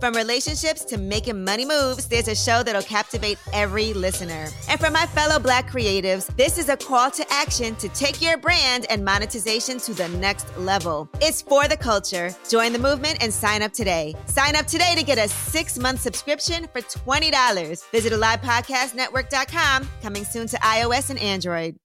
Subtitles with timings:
[0.00, 4.48] From relationships to making money moves, there's a show that'll captivate every listener.
[4.66, 8.38] And for my fellow Black creatives, this is a call to action to take your
[8.38, 11.06] brand and monetization to the next level.
[11.20, 12.34] It's for the culture.
[12.48, 14.14] Join the movement and sign up today.
[14.24, 17.90] Sign up today to get a six month subscription for $20.
[17.90, 21.76] Visit AlivePodcastNetwork.com, coming soon to iOS and Android.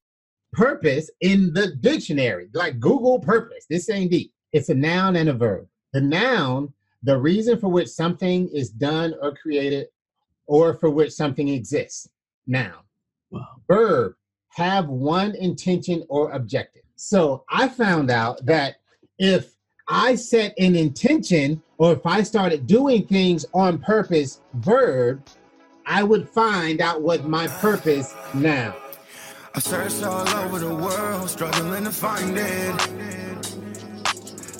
[0.54, 3.66] Purpose in the dictionary, like Google purpose.
[3.68, 4.32] This ain't deep.
[4.52, 5.66] It's a noun and a verb.
[5.92, 9.88] The noun the reason for which something is done or created
[10.46, 12.08] or for which something exists.
[12.46, 12.82] Now,
[13.30, 13.46] wow.
[13.68, 14.14] verb,
[14.50, 16.82] have one intention or objective.
[16.96, 18.76] So I found out that
[19.18, 19.56] if
[19.88, 25.22] I set an intention or if I started doing things on purpose, verb,
[25.84, 28.74] I would find out what my purpose now.
[29.54, 33.25] I searched all over the world, struggling to find it.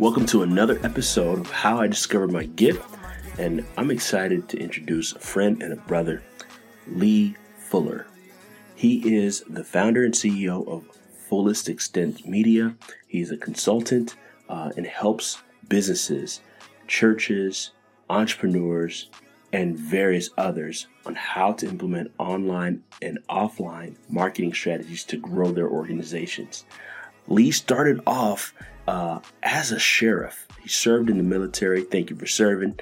[0.00, 2.82] Welcome to another episode of How I Discovered My Gift,
[3.36, 6.22] and I'm excited to introduce a friend and a brother,
[6.88, 8.06] Lee Fuller.
[8.74, 10.86] He is the founder and CEO of
[11.28, 12.74] Fullest Extent Media.
[13.08, 14.16] He's a consultant
[14.48, 16.40] uh, and helps businesses,
[16.86, 17.72] churches,
[18.08, 19.10] entrepreneurs,
[19.52, 25.68] and various others on how to implement online and offline marketing strategies to grow their
[25.68, 26.64] organizations.
[27.28, 28.54] Lee started off
[28.90, 30.48] uh, as a sheriff.
[30.60, 31.82] He served in the military.
[31.82, 32.78] Thank you for serving.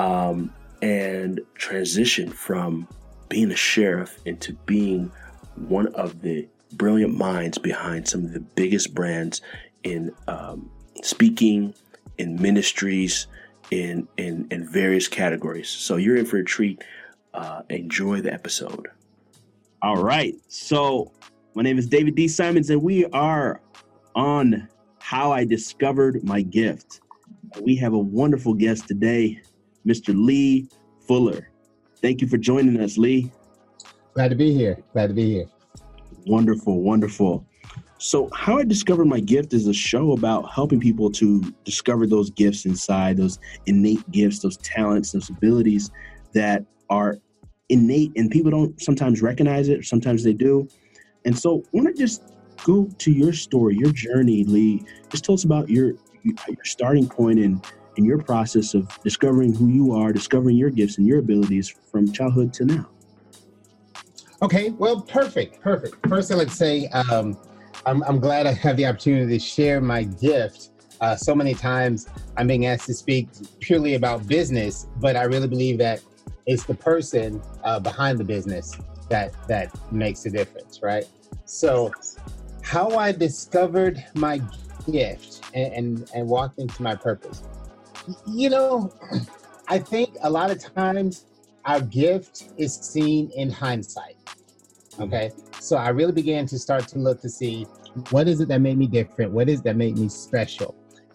[0.00, 2.88] Um, and transitioned from
[3.28, 5.12] being a sheriff into being
[5.54, 9.40] one of the brilliant minds behind some of the biggest brands
[9.84, 10.68] in um,
[11.02, 11.74] speaking,
[12.18, 13.28] in ministries,
[13.70, 15.68] in, in in various categories.
[15.68, 16.82] So you're in for a treat.
[17.34, 18.88] Uh, enjoy the episode.
[19.80, 20.34] All right.
[20.48, 21.12] So
[21.54, 22.26] my name is David D.
[22.26, 23.60] Simons, and we are
[24.16, 24.68] on
[25.12, 27.02] how I discovered my gift.
[27.60, 29.42] We have a wonderful guest today,
[29.86, 30.14] Mr.
[30.16, 30.70] Lee
[31.06, 31.50] Fuller.
[32.00, 33.30] Thank you for joining us, Lee.
[34.14, 34.82] Glad to be here.
[34.94, 35.44] Glad to be here.
[36.26, 37.46] Wonderful, wonderful.
[37.98, 42.30] So, How I Discovered My Gift is a show about helping people to discover those
[42.30, 45.90] gifts inside, those innate gifts, those talents, those abilities
[46.32, 47.18] that are
[47.68, 50.66] innate and people don't sometimes recognize it, sometimes they do.
[51.26, 52.32] And so, I want to just
[52.64, 54.84] go to your story, your journey, Lee.
[55.10, 57.64] Just tell us about your your starting point and
[57.96, 62.10] and your process of discovering who you are, discovering your gifts and your abilities from
[62.10, 62.88] childhood to now.
[64.40, 65.94] Okay, well, perfect, perfect.
[66.08, 67.36] First, I would say um,
[67.86, 70.70] I'm, I'm glad I have the opportunity to share my gift.
[71.00, 73.28] Uh, so many times I'm being asked to speak
[73.60, 76.00] purely about business, but I really believe that
[76.46, 78.76] it's the person uh, behind the business
[79.08, 81.04] that that makes a difference, right?
[81.44, 81.92] So
[82.62, 84.40] how I discovered my
[84.90, 87.42] gift and, and, and walked into my purpose.
[88.26, 88.92] You know,
[89.68, 91.26] I think a lot of times
[91.64, 94.16] our gift is seen in hindsight.
[95.00, 95.30] Okay.
[95.60, 97.66] So I really began to start to look to see
[98.10, 99.32] what is it that made me different?
[99.32, 100.74] What is that made me special?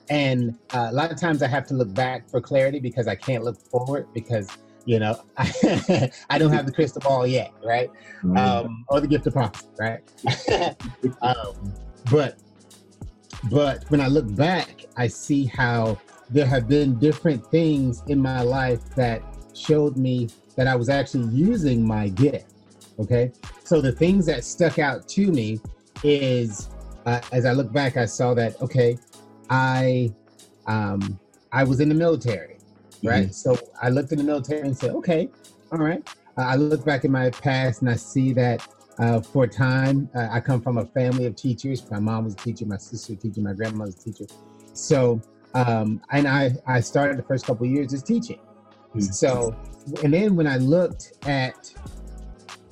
[0.09, 3.15] And uh, a lot of times I have to look back for clarity because I
[3.15, 4.47] can't look forward because
[4.87, 7.91] you know I, don't have the crystal ball yet, right?
[8.23, 8.37] Mm-hmm.
[8.37, 10.01] Um, or the gift of prophecy, right?
[11.21, 11.73] um,
[12.09, 12.37] but
[13.51, 15.99] but when I look back, I see how
[16.29, 19.21] there have been different things in my life that
[19.53, 22.53] showed me that I was actually using my gift.
[22.97, 23.31] Okay,
[23.65, 25.59] so the things that stuck out to me
[26.03, 26.69] is
[27.05, 28.97] uh, as I look back, I saw that okay,
[29.49, 30.13] I
[30.65, 31.19] um,
[31.51, 32.56] I was in the military
[33.03, 33.25] right?
[33.25, 33.31] Mm-hmm.
[33.31, 35.29] So I looked in the military and said, okay,
[35.71, 36.07] all right.
[36.37, 38.67] Uh, I look back in my past and I see that
[38.99, 41.89] uh, for a time, uh, I come from a family of teachers.
[41.89, 44.25] My mom was a teacher, my sister was a teacher, my grandmother was a teacher.
[44.73, 45.21] So,
[45.53, 48.39] um, and I, I started the first couple years as teaching.
[48.89, 49.01] Mm-hmm.
[49.01, 49.55] So,
[50.03, 51.73] and then when I looked at,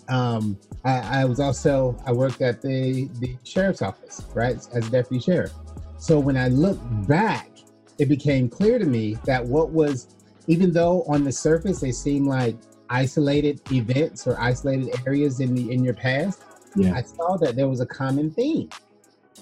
[0.09, 4.89] um, I, I was also, I worked at the, the sheriff's office, right, as a
[4.89, 5.53] deputy sheriff.
[5.97, 7.49] So when I look back,
[7.97, 10.14] it became clear to me that what was
[10.47, 12.55] even though on the surface they seem like
[12.89, 16.43] isolated events or isolated areas in the in your past,
[16.75, 16.93] yeah.
[16.93, 18.69] I saw that there was a common theme.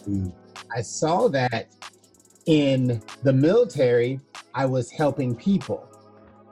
[0.07, 0.31] Mm.
[0.75, 1.67] I saw that
[2.45, 4.19] in the military,
[4.53, 5.87] I was helping people.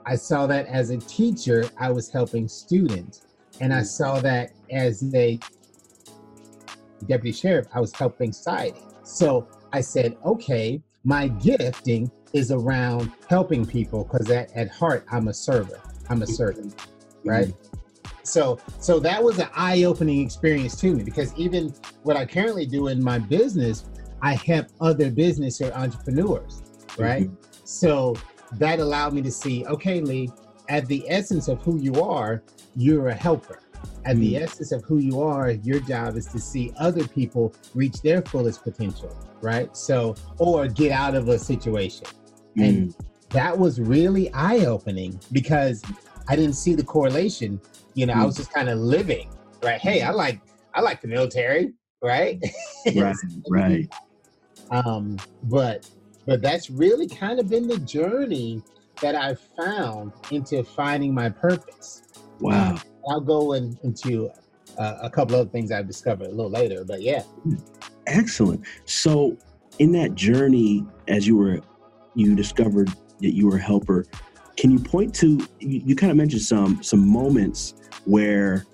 [0.06, 3.26] I saw that as a teacher, I was helping students.
[3.60, 5.38] And I saw that as a
[7.06, 8.80] deputy sheriff, I was helping society.
[9.04, 15.28] So I said, okay, my gifting is around helping people because at, at heart, I'm
[15.28, 15.80] a server.
[16.08, 16.74] I'm a servant,
[17.24, 17.48] right?
[17.48, 17.78] Mm-hmm.
[18.24, 22.88] So, so that was an eye-opening experience to me because even what I currently do
[22.88, 23.84] in my business,
[24.20, 26.62] I help other business or entrepreneurs,
[26.98, 27.24] right?
[27.24, 27.62] Mm-hmm.
[27.64, 28.14] So
[28.52, 30.30] that allowed me to see, okay, Lee,
[30.68, 32.42] at the essence of who you are,
[32.76, 33.60] you're a helper.
[34.04, 34.20] At mm-hmm.
[34.20, 38.22] the essence of who you are, your job is to see other people reach their
[38.22, 39.76] fullest potential, right?
[39.76, 42.06] So, or get out of a situation.
[42.56, 42.62] Mm-hmm.
[42.62, 42.94] And
[43.30, 45.82] that was really eye opening because
[46.28, 47.60] I didn't see the correlation.
[47.94, 48.22] You know, mm-hmm.
[48.22, 49.30] I was just kind of living,
[49.62, 49.80] right?
[49.80, 50.40] Hey, I like
[50.74, 51.72] I like the military,
[52.02, 52.42] right?
[52.96, 53.14] Right,
[53.48, 53.94] right.
[54.70, 55.88] Um, but
[56.26, 58.62] but that's really kind of been the journey
[59.00, 62.02] that I've found into finding my purpose.
[62.40, 62.76] Wow.
[63.08, 64.30] I'll go in, into
[64.78, 67.22] uh, a couple other things I've discovered a little later, but yeah.
[68.06, 68.64] Excellent.
[68.84, 69.36] So,
[69.78, 71.60] in that journey, as you were,
[72.14, 72.88] you discovered
[73.20, 74.04] that you were a helper.
[74.56, 75.46] Can you point to?
[75.60, 77.74] You, kind of mentioned some some moments
[78.04, 78.66] where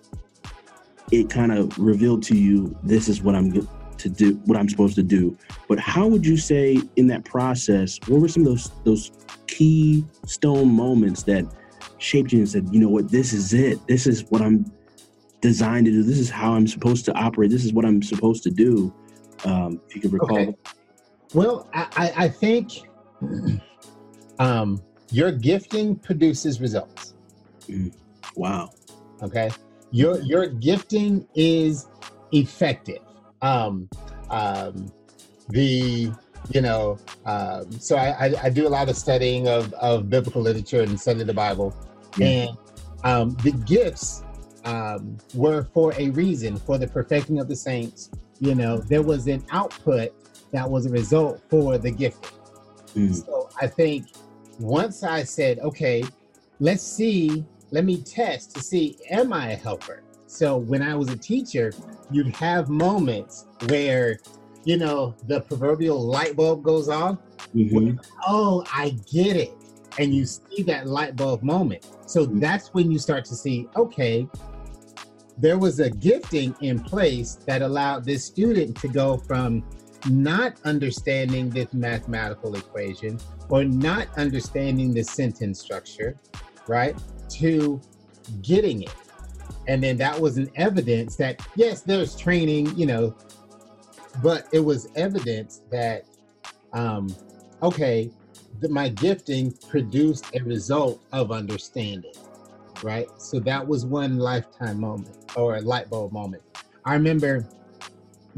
[1.13, 3.53] it kind of revealed to you, this is what I'm
[3.99, 5.37] to do what I'm supposed to do.
[5.69, 9.13] But how would you say in that process, what were some of those those
[9.47, 11.45] key stone moments that
[11.99, 13.85] shaped you and said, you know what, this is it.
[13.87, 14.71] This is what I'm
[15.41, 16.03] designed to do.
[16.03, 17.51] This is how I'm supposed to operate.
[17.51, 18.93] This is what I'm supposed to do.
[19.45, 20.39] Um, if you could recall.
[20.39, 20.57] Okay.
[21.35, 22.88] Well, I, I think
[24.39, 27.15] um, your gifting produces results.
[27.69, 27.93] Mm.
[28.37, 28.71] Wow.
[29.23, 29.51] Okay.
[29.91, 31.89] Your your gifting is
[32.33, 33.01] effective
[33.43, 33.89] um,
[34.31, 34.91] um,
[35.49, 36.13] the
[36.51, 40.43] you know um, so I, I, I, do a lot of studying of, of biblical
[40.43, 41.75] literature and study the bible
[42.21, 42.51] and
[43.05, 44.23] um, the gifts
[44.65, 48.11] um, were for a reason for the perfecting of the saints
[48.41, 50.13] you know there was an output
[50.53, 52.33] that was a result for the gift
[52.95, 53.15] mm.
[53.15, 54.07] so i think
[54.59, 56.03] once i said okay
[56.61, 61.09] let's see let me test to see am i a helper so when I was
[61.09, 61.73] a teacher,
[62.11, 64.21] you'd have moments where,
[64.65, 67.17] you know, the proverbial light bulb goes off.
[67.55, 67.99] Mm-hmm.
[68.27, 69.55] oh, I get it.
[69.99, 71.87] And you see that light bulb moment.
[72.07, 72.41] So mm-hmm.
[72.41, 74.29] that's when you start to see, okay,
[75.39, 79.65] there was a gifting in place that allowed this student to go from
[80.07, 83.19] not understanding this mathematical equation
[83.49, 86.17] or not understanding the sentence structure,
[86.67, 86.97] right,
[87.31, 87.81] to
[88.43, 88.95] getting it.
[89.67, 93.15] And then that was an evidence that yes there's training you know
[94.23, 96.05] but it was evidence that
[96.73, 97.15] um
[97.63, 98.11] okay
[98.61, 102.13] the, my gifting produced a result of understanding
[102.83, 103.09] right?
[103.19, 106.43] So that was one lifetime moment or a light bulb moment.
[106.85, 107.47] I remember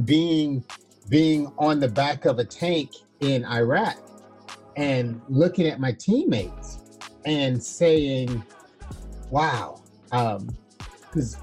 [0.04, 0.64] being
[1.08, 3.97] being on the back of a tank in iraq
[4.76, 6.79] and looking at my teammates
[7.25, 8.43] and saying
[9.31, 9.81] wow
[10.12, 10.49] um,
[11.11, 11.37] because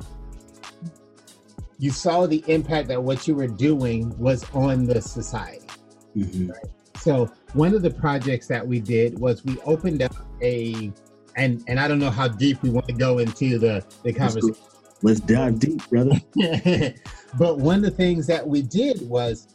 [1.80, 5.68] you saw the impact that what you were doing was on the society.
[6.16, 6.52] Mm-hmm.
[6.52, 6.66] Right?
[6.96, 10.92] So one of the projects that we did was we opened up a
[11.36, 14.56] and and I don't know how deep we want to go into the the conversation.
[15.04, 16.20] Let's dive deep, brother.
[17.38, 19.48] but one of the things that we did was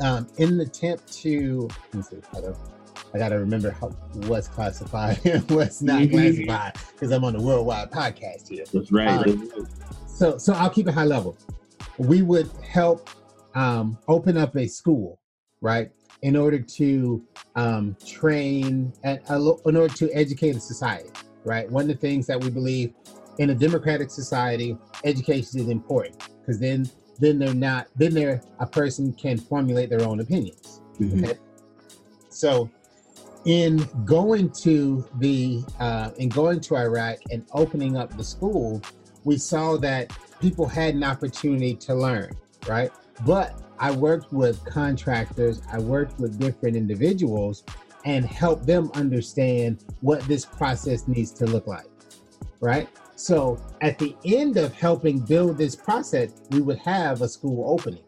[0.00, 1.68] um, in the attempt to
[2.02, 2.38] see, I,
[3.14, 3.88] I got to remember how,
[4.28, 6.12] what's classified and what's not mm-hmm.
[6.12, 8.64] classified because I'm on the worldwide podcast here.
[8.72, 9.26] That's right.
[9.26, 9.68] Um,
[10.06, 11.36] so, so I'll keep it high level.
[11.98, 13.10] We would help
[13.54, 15.18] um, open up a school,
[15.60, 15.90] right,
[16.22, 21.10] in order to um, train and uh, in order to educate a society,
[21.44, 21.70] right.
[21.70, 22.94] One of the things that we believe
[23.38, 26.88] in a democratic society, education is important because then
[27.18, 30.82] then they're not then they're a person can formulate their own opinions.
[30.98, 31.24] Mm-hmm.
[31.24, 31.38] Okay?
[32.30, 32.70] So
[33.46, 38.82] in going to the uh, in going to Iraq and opening up the school,
[39.24, 42.36] we saw that people had an opportunity to learn,
[42.68, 42.90] right?
[43.24, 47.64] But I worked with contractors, I worked with different individuals,
[48.04, 51.86] and helped them understand what this process needs to look like,
[52.60, 52.88] right?
[53.16, 58.04] So at the end of helping build this process, we would have a school opening.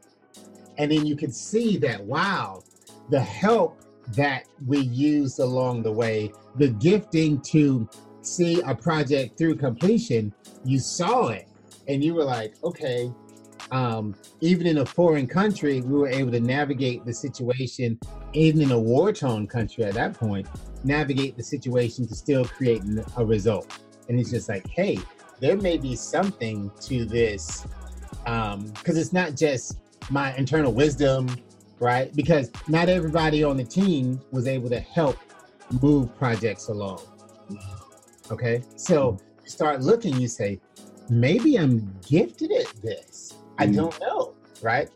[0.76, 2.62] And then you could see that, wow,
[3.10, 3.80] the help
[4.14, 7.88] that we used along the way, the gifting to
[8.20, 10.32] see a project through completion,
[10.64, 11.48] you saw it
[11.88, 13.10] and you were like, okay,
[13.70, 17.98] um, even in a foreign country, we were able to navigate the situation,
[18.34, 20.46] even in a war torn country at that point,
[20.84, 22.82] navigate the situation to still create
[23.16, 23.78] a result.
[24.08, 24.98] And he's just like, hey,
[25.40, 27.66] there may be something to this
[28.24, 29.78] because um, it's not just
[30.10, 31.28] my internal wisdom,
[31.78, 32.14] right?
[32.14, 35.16] Because not everybody on the team was able to help
[35.82, 37.00] move projects along.
[38.30, 40.60] Okay, so you start looking, you say,
[41.08, 43.34] maybe I'm gifted at this.
[43.58, 43.76] I mm.
[43.76, 44.88] don't know, right?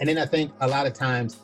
[0.00, 1.38] And then I think a lot of times,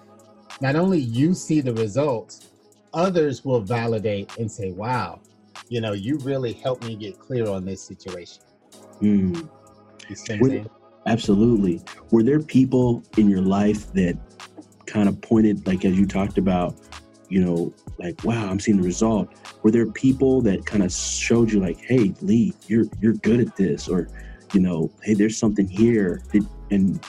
[0.61, 2.49] not only you see the results,
[2.93, 5.21] others will validate and say, wow,
[5.69, 8.43] you know, you really helped me get clear on this situation.
[9.01, 9.49] Mm.
[10.41, 10.65] Were,
[11.07, 11.83] absolutely.
[12.11, 14.17] Were there people in your life that
[14.87, 16.77] kind of pointed, like as you talked about,
[17.29, 19.29] you know, like, wow, I'm seeing the result.
[19.63, 23.55] Were there people that kind of showed you like, hey, Lee, you're you're good at
[23.57, 24.09] this, or
[24.55, 26.23] you know, hey, there's something here,
[26.71, 27.05] and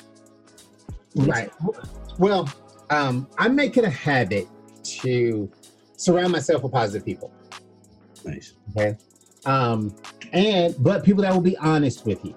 [1.16, 1.52] right.
[2.18, 2.50] Well,
[2.90, 4.48] um, I make it a habit
[4.84, 5.50] to
[5.96, 7.32] surround myself with positive people.
[8.26, 8.54] Nice.
[8.76, 8.98] Okay.
[9.46, 9.96] Um,
[10.34, 12.36] and but people that will be honest with you.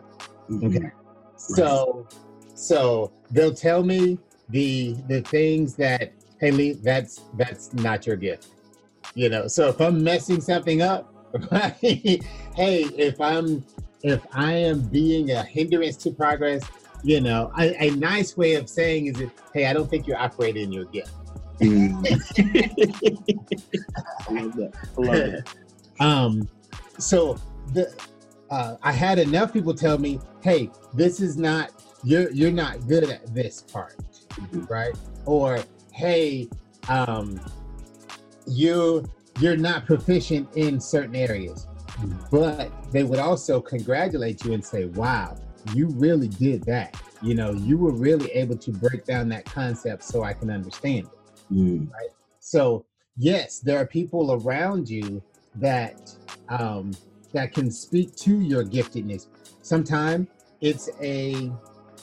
[0.48, 0.66] Mm-hmm.
[0.66, 0.80] Okay.
[0.80, 0.92] Right.
[1.36, 2.06] So,
[2.54, 8.48] so they'll tell me the the things that hey Lee, that's that's not your gift.
[9.14, 11.12] You know, so if I'm messing something up,
[11.50, 11.72] right?
[11.80, 13.64] hey, if I'm
[14.02, 16.62] if I am being a hindrance to progress,
[17.02, 20.18] you know, a, a nice way of saying is that, hey, I don't think you're
[20.18, 21.12] operating your gift.
[21.60, 22.04] Mm.
[24.28, 24.72] I love that.
[24.98, 25.54] I love that.
[26.02, 26.48] Um,
[26.98, 27.38] so
[27.72, 27.94] the
[28.50, 31.70] uh, I had enough people tell me, hey, this is not
[32.02, 33.96] you're you're not good at this part,
[34.30, 34.64] mm-hmm.
[34.64, 34.94] right?
[35.26, 35.60] Or
[35.92, 36.48] hey,
[36.88, 37.40] um,
[38.46, 39.04] you
[39.38, 41.68] you're not proficient in certain areas,
[42.30, 45.36] but they would also congratulate you and say, "Wow,
[45.72, 47.00] you really did that.
[47.22, 51.06] You know, you were really able to break down that concept so I can understand
[51.06, 51.92] it." Mm.
[51.92, 52.10] Right.
[52.40, 52.84] So
[53.16, 55.22] yes, there are people around you
[55.56, 56.14] that
[56.48, 56.92] um,
[57.32, 59.26] that can speak to your giftedness.
[59.62, 60.28] Sometimes
[60.60, 61.50] it's a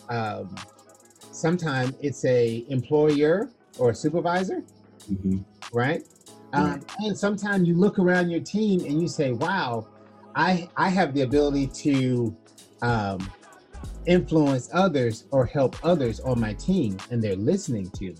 [0.10, 0.56] um,
[1.32, 4.63] sometimes it's a employer or a supervisor,
[5.12, 5.39] mm-hmm.
[5.74, 6.03] right?
[6.53, 9.88] Um, and sometimes you look around your team and you say, "Wow,
[10.36, 12.36] I I have the ability to
[12.82, 13.32] um,
[14.08, 18.15] influence others or help others on my team, and they're listening to me."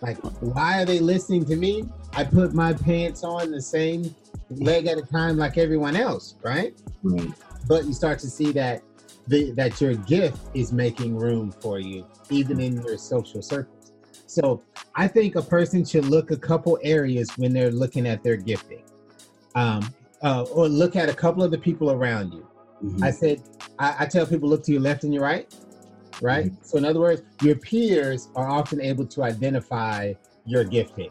[0.00, 1.88] Like, why are they listening to me?
[2.12, 4.14] I put my pants on the same
[4.50, 6.74] leg at a time like everyone else, right?
[7.02, 7.28] Right.
[7.66, 8.82] But you start to see that
[9.26, 13.92] the, that your gift is making room for you, even in your social circles.
[14.26, 14.62] So
[14.94, 18.82] I think a person should look a couple areas when they're looking at their gifting,
[19.54, 22.46] um, uh, or look at a couple of the people around you.
[22.82, 23.04] Mm-hmm.
[23.04, 23.42] I said,
[23.78, 25.54] I, I, tell people look to your left and your right,
[26.20, 26.46] right?
[26.46, 26.64] Mm-hmm.
[26.64, 30.12] So in other words, your peers are often able to identify
[30.44, 31.10] your gifting.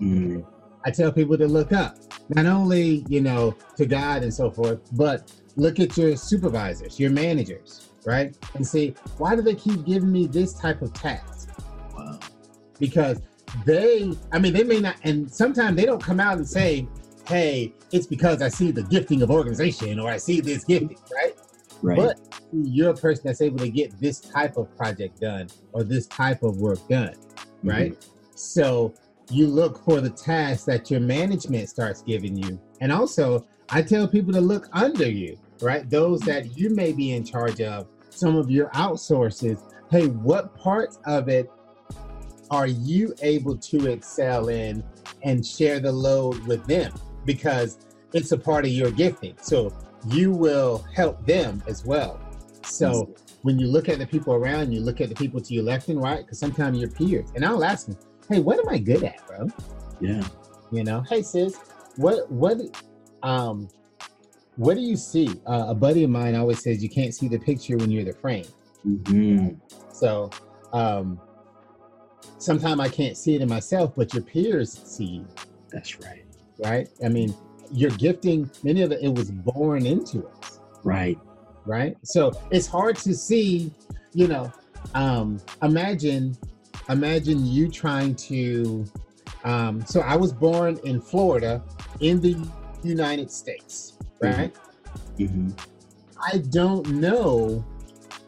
[0.00, 0.40] Mm-hmm.
[0.84, 1.96] I tell people to look up,
[2.28, 7.10] not only you know to God and so forth, but look at your supervisors, your
[7.10, 11.50] managers, right, and see why do they keep giving me this type of task?
[11.94, 12.18] Wow.
[12.78, 13.20] Because
[13.64, 16.88] they, I mean, they may not, and sometimes they don't come out and say,
[17.28, 21.36] "Hey, it's because I see the gifting of organization or I see this gifting," right?
[21.82, 21.96] Right.
[21.98, 26.06] But you're a person that's able to get this type of project done or this
[26.06, 27.14] type of work done,
[27.62, 27.92] right?
[27.92, 28.10] Mm-hmm.
[28.34, 28.94] So
[29.30, 32.60] you look for the tasks that your management starts giving you.
[32.80, 35.88] And also, I tell people to look under you, right?
[35.88, 39.60] Those that you may be in charge of, some of your outsources.
[39.90, 41.50] Hey, what parts of it
[42.50, 44.84] are you able to excel in
[45.22, 46.92] and share the load with them?
[47.24, 47.78] Because
[48.12, 49.34] it's a part of your gifting.
[49.40, 49.74] So
[50.08, 52.20] you will help them as well.
[52.64, 55.64] So when you look at the people around you, look at the people to your
[55.64, 57.96] left and right, because sometimes your peers, and I'll ask them,
[58.28, 59.48] hey, what am I good at, bro?
[60.00, 60.26] Yeah.
[60.72, 61.58] You know, hey sis,
[61.96, 62.58] what what
[63.22, 63.68] um
[64.56, 65.28] what do you see?
[65.46, 68.12] Uh, a buddy of mine always says you can't see the picture when you're the
[68.12, 68.46] frame.
[68.86, 69.50] Mm-hmm.
[69.92, 70.30] So
[70.72, 71.20] um
[72.38, 75.28] sometimes I can't see it in myself, but your peers see you.
[75.70, 76.24] That's right.
[76.58, 76.88] Right?
[77.04, 77.34] I mean,
[77.72, 80.60] your gifting, many of it it was born into us.
[80.82, 81.18] Right.
[81.66, 81.96] Right.
[82.04, 83.72] So it's hard to see,
[84.12, 84.52] you know,
[84.94, 86.36] um, imagine
[86.88, 88.84] imagine you trying to
[89.44, 91.62] um, so i was born in florida
[92.00, 92.36] in the
[92.82, 94.54] united states right
[95.18, 95.50] mm-hmm.
[96.32, 97.64] i don't know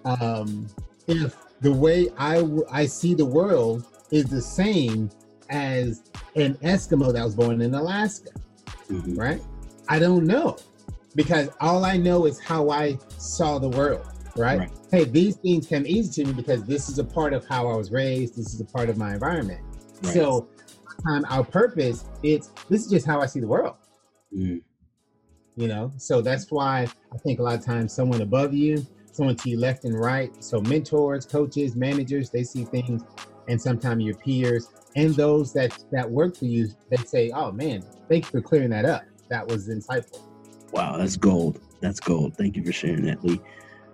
[0.05, 0.67] um,
[1.09, 5.11] if the way I, w- I see the world is the same
[5.49, 6.03] as
[6.35, 8.31] an eskimo that was born in alaska
[8.89, 9.15] mm-hmm.
[9.15, 9.41] right
[9.89, 10.57] i don't know
[11.15, 14.07] because all i know is how i saw the world
[14.39, 14.59] right?
[14.61, 14.71] Right.
[14.91, 17.77] Hey, these things come easy to me because this is a part of how I
[17.77, 18.37] was raised.
[18.37, 19.61] This is a part of my environment.
[20.03, 20.15] Right.
[20.15, 20.49] So,
[21.09, 23.77] um, our purpose, it's this is just how I see the world.
[24.37, 24.63] Mm,
[25.57, 29.37] You know, so that's why I think a lot of times someone above you, someone
[29.37, 33.03] to your left and right, so mentors, coaches, managers, they see things,
[33.49, 37.83] and sometimes your peers and those that that work for you, they say, "Oh man,
[38.09, 39.05] thank you for clearing that up.
[39.29, 40.23] That was insightful."
[40.73, 41.61] wow, that's gold.
[41.81, 42.37] That's gold.
[42.37, 43.41] Thank you for sharing that, Lee.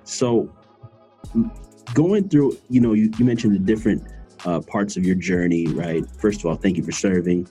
[0.05, 0.53] So,
[1.95, 4.07] going through, you know, you, you mentioned the different
[4.45, 6.05] uh, parts of your journey, right?
[6.19, 7.49] First of all, thank you for serving,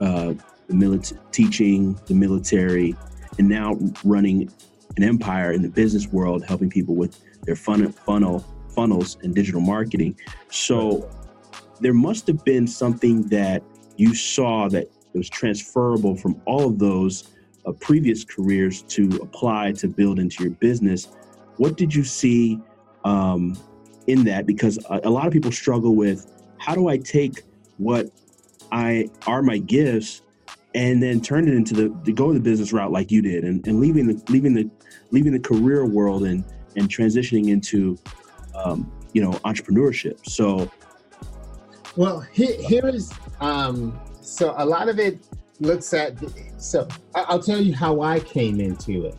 [0.00, 0.34] uh,
[0.68, 2.94] the military, teaching, the military,
[3.38, 4.50] and now running
[4.96, 9.60] an empire in the business world, helping people with their funnel, funnel funnels and digital
[9.60, 10.16] marketing.
[10.50, 11.10] So,
[11.80, 13.62] there must have been something that
[13.96, 17.28] you saw that was transferable from all of those
[17.66, 21.08] uh, previous careers to apply to build into your business.
[21.60, 22.58] What did you see
[23.04, 23.54] um,
[24.06, 24.46] in that?
[24.46, 26.26] Because a, a lot of people struggle with
[26.56, 27.42] how do I take
[27.76, 28.06] what
[28.72, 30.22] I are my gifts
[30.74, 33.66] and then turn it into the to go the business route like you did and,
[33.66, 34.70] and leaving the leaving the
[35.10, 37.98] leaving the career world and and transitioning into
[38.54, 40.26] um, you know entrepreneurship.
[40.26, 40.70] So
[41.94, 43.12] Well, here, is
[43.42, 45.18] um, so a lot of it
[45.58, 46.14] looks at.
[46.56, 49.14] So I'll tell you how I came into it.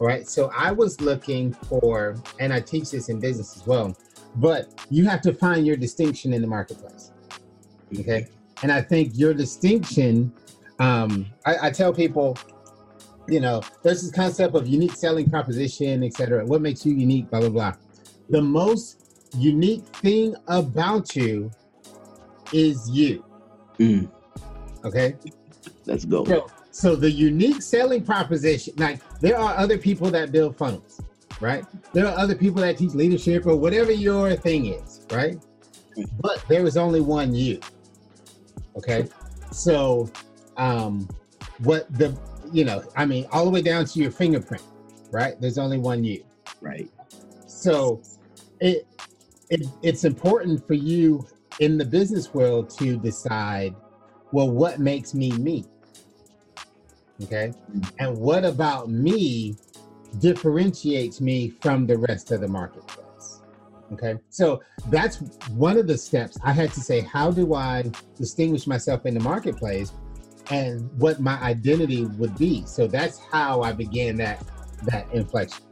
[0.00, 0.26] Right.
[0.26, 3.94] So I was looking for, and I teach this in business as well,
[4.36, 7.12] but you have to find your distinction in the marketplace.
[7.98, 8.26] Okay.
[8.62, 10.32] And I think your distinction,
[10.78, 12.38] um, I, I tell people,
[13.28, 16.46] you know, there's this concept of unique selling proposition, et cetera.
[16.46, 17.74] What makes you unique, blah, blah, blah.
[18.30, 19.02] The most
[19.36, 21.50] unique thing about you
[22.52, 23.22] is you.
[23.78, 24.10] mm,
[24.82, 25.14] Okay.
[25.84, 26.24] let's go.
[26.24, 31.00] So, so the unique selling proposition, like there are other people that build funnels,
[31.40, 31.64] right?
[31.92, 35.38] There are other people that teach leadership or whatever your thing is, right?
[36.20, 37.60] But there is only one you.
[38.76, 39.08] Okay.
[39.52, 40.10] So
[40.56, 41.08] um
[41.58, 42.16] what the
[42.52, 44.64] you know, I mean, all the way down to your fingerprint,
[45.12, 45.40] right?
[45.40, 46.24] There's only one you.
[46.60, 46.90] Right.
[47.46, 48.02] So
[48.60, 48.86] it,
[49.50, 51.26] it it's important for you
[51.58, 53.74] in the business world to decide,
[54.32, 55.64] well, what makes me me?
[57.22, 57.52] Okay.
[57.98, 59.56] And what about me
[60.18, 63.40] differentiates me from the rest of the marketplace?
[63.92, 64.16] Okay.
[64.30, 65.16] So that's
[65.50, 69.20] one of the steps I had to say, how do I distinguish myself in the
[69.20, 69.92] marketplace
[70.50, 72.64] and what my identity would be?
[72.66, 74.42] So that's how I began that
[74.84, 75.62] that inflection.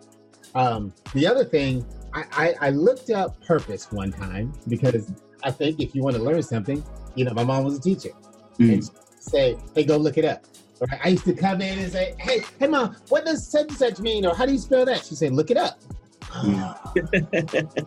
[0.54, 5.12] Um, the other thing, I, I, I looked up purpose one time because
[5.44, 6.84] I think if you want to learn something,
[7.14, 8.10] you know, my mom was a teacher
[8.58, 10.44] Mm, and say, hey, go look it up.
[10.80, 11.00] Right?
[11.04, 13.98] I used to come in and say, hey, hey, mom, what does such and such
[14.00, 14.26] mean?
[14.26, 15.04] Or how do you spell that?
[15.04, 15.78] She said, look it up.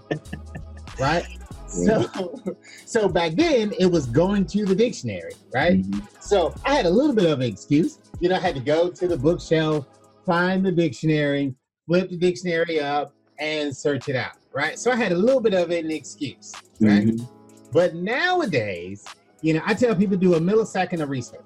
[0.97, 1.25] right?
[1.67, 2.41] So,
[2.85, 5.77] so back then it was going to the dictionary, right?
[5.77, 7.99] mhm, So I had a little bit of an excuse.
[8.19, 9.87] You know, I had to go to the bookshelf,
[10.25, 11.55] find the dictionary,
[11.87, 14.77] flip the dictionary up, and search it out, right?
[14.77, 16.51] So I had a little bit of an excuse,
[16.83, 17.07] right?
[17.07, 17.27] mhm,
[17.71, 19.05] But nowadays,
[19.41, 21.39] you know, I tell people do a millisecond of research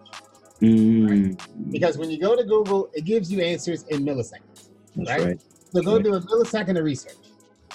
[0.62, 4.70] mm, because when you go to Google, it gives you answers in milliseconds.
[4.96, 5.24] Right?
[5.26, 5.42] right.
[5.72, 6.04] So go Right.
[6.04, 7.18] do a millisecond of research.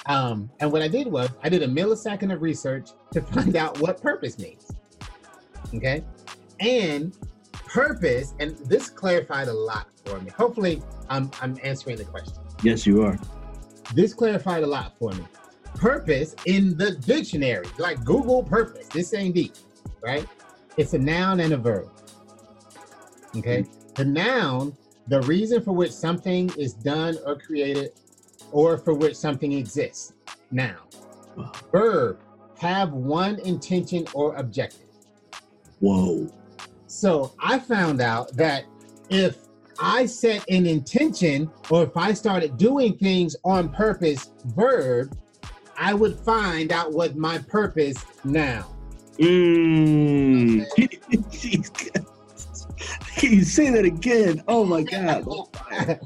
[0.07, 3.79] Um, and what I did was I did a millisecond of research to find out
[3.81, 4.71] what purpose means.
[5.75, 6.03] Okay.
[6.61, 7.17] And
[7.53, 10.31] purpose, and this clarified a lot for me.
[10.31, 12.35] Hopefully, I'm, I'm answering the question.
[12.63, 13.19] Yes, you are.
[13.95, 15.25] This clarified a lot for me.
[15.75, 19.55] Purpose in the dictionary, like Google purpose, this ain't deep,
[20.03, 20.27] right?
[20.77, 21.91] It's a noun and a verb.
[23.37, 23.65] Okay.
[23.95, 24.77] The noun,
[25.09, 27.93] the reason for which something is done or created
[28.53, 30.13] or for which something exists.
[30.51, 30.77] Noun.
[31.37, 31.53] Wow.
[31.71, 32.21] Verb,
[32.59, 34.89] have one intention or objective.
[35.81, 36.29] Whoa.
[36.87, 38.65] So I found out that
[39.09, 39.39] if
[39.79, 45.17] I set an intention or if I started doing things on purpose, verb,
[45.79, 48.77] I would find out what my purpose now.
[49.19, 50.67] Mm.
[53.17, 54.43] Can you say that again?
[54.49, 55.27] Oh my God.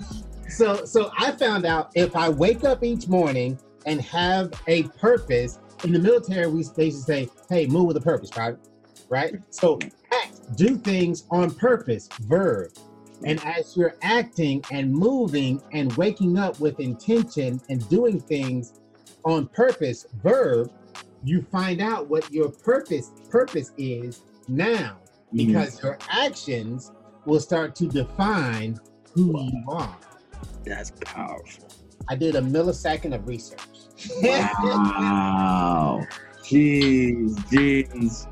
[0.48, 5.58] so so I found out if I wake up each morning and have a purpose,
[5.84, 8.56] in the military we they used to say, hey, move with a purpose, right?
[9.08, 9.34] Right?
[9.50, 9.78] So
[10.12, 12.72] act, do things on purpose, verb.
[13.24, 18.80] And as you're acting and moving and waking up with intention and doing things
[19.24, 20.70] on purpose, verb,
[21.22, 24.98] you find out what your purpose purpose is now
[25.32, 25.46] Mm-hmm.
[25.46, 26.92] because your actions
[27.26, 28.78] will start to define
[29.14, 29.96] who you are.
[30.64, 31.68] That's powerful.
[32.08, 33.60] I did a millisecond of research.
[34.22, 36.06] wow.
[36.44, 38.26] Jeez, jeez.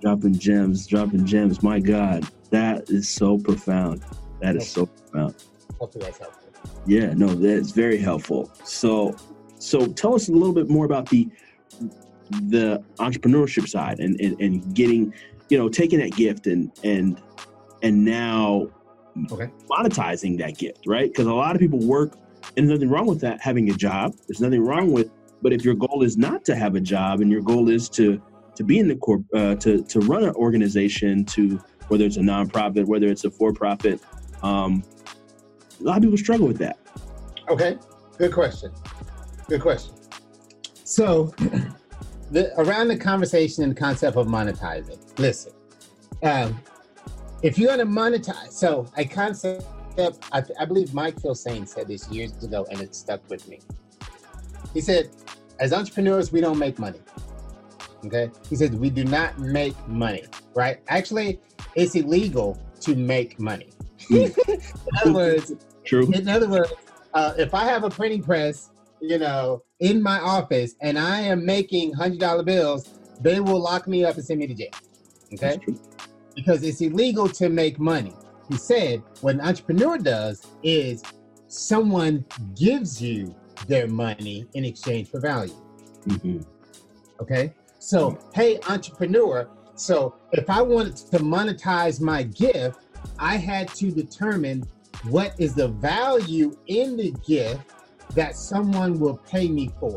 [0.00, 1.62] Dropping gems, dropping gems.
[1.64, 4.04] My God, that is so profound.
[4.40, 5.34] That is so profound.
[5.80, 6.48] Hopefully that's helpful.
[6.86, 8.52] Yeah, no, that's very helpful.
[8.64, 9.16] So,
[9.58, 11.28] so tell us a little bit more about the
[12.30, 15.12] the entrepreneurship side and, and, and getting,
[15.50, 17.20] you know, taking that gift and and
[17.82, 18.68] and now
[19.32, 19.50] Okay.
[19.68, 21.10] monetizing that gift, right?
[21.10, 22.14] Because a lot of people work,
[22.56, 24.14] and there's nothing wrong with that having a job.
[24.28, 25.10] There's nothing wrong with,
[25.42, 28.22] but if your goal is not to have a job and your goal is to
[28.54, 32.20] to be in the corp, uh, to to run an organization, to whether it's a
[32.20, 34.00] nonprofit, whether it's a for profit,
[34.42, 34.84] um,
[35.80, 36.78] a lot of people struggle with that.
[37.48, 37.76] Okay,
[38.16, 38.72] good question.
[39.48, 39.94] Good question.
[40.84, 41.34] So,
[42.30, 45.52] the, around the conversation and concept of monetizing, listen,
[46.22, 46.60] um,
[47.42, 49.64] if you're going to monetize, so a concept,
[50.32, 53.60] I, I believe Mike Filsaime said this years ago and it stuck with me.
[54.72, 55.10] He said,
[55.58, 57.00] as entrepreneurs, we don't make money.
[58.06, 58.30] Okay.
[58.48, 60.78] He said, we do not make money, right?
[60.88, 61.40] Actually,
[61.74, 63.70] it's illegal to make money.
[64.10, 64.32] in
[65.02, 65.52] other words,
[65.84, 66.10] True.
[66.12, 66.72] in other words,
[67.12, 68.69] uh, if I have a printing press,
[69.00, 72.88] you know, in my office and I am making hundred dollar bills,
[73.20, 74.70] they will lock me up and send me to jail.
[75.34, 75.58] Okay,
[76.34, 78.14] because it's illegal to make money.
[78.48, 81.02] He said what an entrepreneur does is
[81.48, 82.24] someone
[82.56, 83.34] gives you
[83.66, 85.54] their money in exchange for value.
[86.06, 86.44] Mhm.
[87.20, 87.52] Okay.
[87.78, 89.48] So, hey, entrepreneur.
[89.74, 92.80] So, if I wanted to monetize my gift,
[93.18, 94.64] I had to determine
[95.08, 97.60] what is the value in the gift
[98.14, 99.96] that someone will pay me for,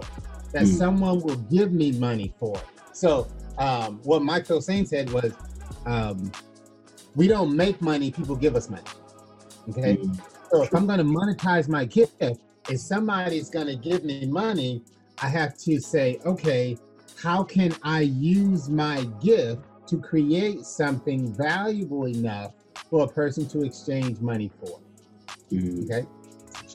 [0.54, 0.78] that Mm.
[0.78, 2.56] someone will give me money for.
[2.94, 5.34] So, um, what Mike Filsaime said was,
[5.86, 6.32] um,
[7.16, 8.84] we don't make money, people give us money.
[9.70, 9.98] Okay.
[9.98, 10.20] Mhm.
[10.52, 12.14] So if I'm going to monetize my gift,
[12.70, 14.84] if somebody's going to give me money,
[15.22, 16.78] I have to say, okay,
[17.16, 22.54] how can I use my gift to create something valuable enough
[22.90, 24.80] for a person to exchange money for?
[25.52, 25.84] Mhm.
[25.86, 26.08] Okay.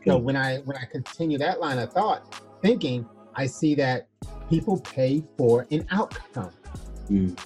[0.07, 4.09] So when I when I continue that line of thought, thinking, I see that
[4.49, 6.51] people pay for an outcome.
[7.11, 7.39] Mm.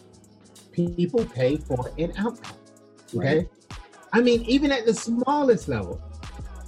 [0.73, 2.57] People pay for an outcome.
[3.13, 3.39] Right.
[3.39, 3.49] Okay.
[4.13, 6.01] I mean, even at the smallest level,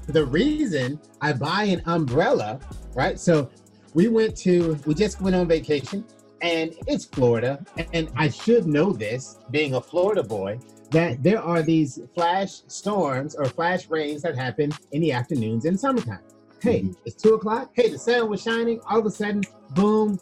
[0.06, 2.60] the reason I buy an umbrella,
[2.94, 3.18] right?
[3.18, 3.50] So
[3.94, 6.04] we went to, we just went on vacation
[6.42, 7.64] and it's Florida.
[7.92, 10.58] And I should know this, being a Florida boy,
[10.94, 15.76] that there are these flash storms or flash rains that happen in the afternoons in
[15.76, 16.20] summertime.
[16.62, 16.96] Hey, Mhm.
[17.04, 17.72] it's two o'clock.
[17.74, 18.80] Hey, the sun was shining.
[18.88, 20.20] All of a sudden, boom,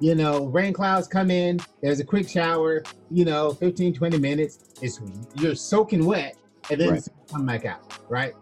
[0.00, 1.60] you know, rain clouds come in.
[1.82, 4.60] There's a quick shower, you know, 15, 20 minutes.
[4.80, 4.98] It's
[5.34, 6.36] you're soaking wet
[6.70, 7.08] and then Right.
[7.30, 8.32] come back out, right?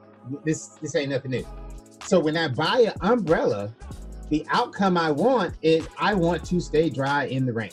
[0.45, 1.45] This this ain't nothing new.
[2.05, 3.75] So when I buy an umbrella,
[4.31, 7.73] the outcome I want is I want to stay dry in the rain,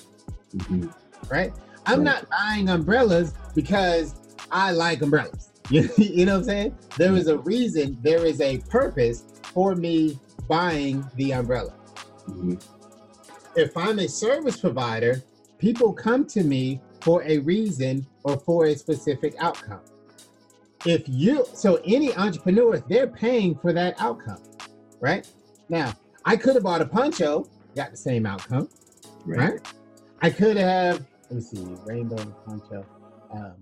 [0.56, 0.92] Mhm.
[1.30, 1.54] right?
[1.90, 4.16] I'm not buying umbrellas because
[4.52, 5.46] I like umbrellas.
[5.72, 6.78] You, know what I'm saying?
[6.98, 9.24] There is a reason, there is a purpose
[9.54, 11.74] for me buying the umbrella.
[12.28, 12.60] Mhm.
[13.56, 15.22] If I'm a service provider,
[15.60, 19.82] people come to me for a reason or for a specific outcome.
[20.86, 24.40] If you, so any entrepreneur, they're paying for that outcome,
[25.02, 25.28] right?
[25.70, 25.94] Now,
[26.26, 28.70] I could have bought a poncho, got the same outcome,
[29.26, 29.52] Right.
[29.52, 29.74] right?
[30.22, 32.86] I could have, let me see, rainbow poncho.
[33.32, 33.54] Um,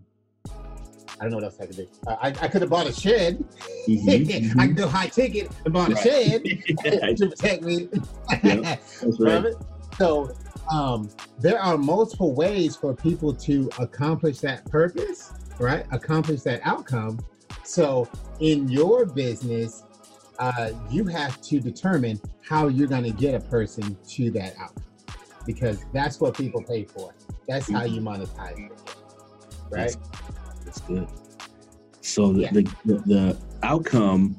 [1.19, 1.87] I don't know what else I could do.
[2.05, 3.43] Uh, I, I could have bought a shed.
[3.89, 4.55] Mhm.
[4.59, 7.89] I could go high ticket and bought a shed to protect me.
[8.41, 9.53] That's right.
[9.97, 10.31] So
[10.71, 15.85] um, there are multiple ways for people to accomplish that purpose, right?
[15.91, 17.19] Accomplish that outcome.
[17.63, 18.07] So
[18.39, 19.83] in your business,
[20.39, 24.83] uh, you have to determine how you're going to get a person to that outcome
[25.47, 27.15] because that's what people pay for.
[27.47, 28.71] That's how you monetize it,
[29.71, 29.95] right?
[29.95, 29.97] That's,
[30.65, 31.07] that's good.
[32.01, 32.51] So the, Yeah.
[32.51, 34.35] the, the the outcome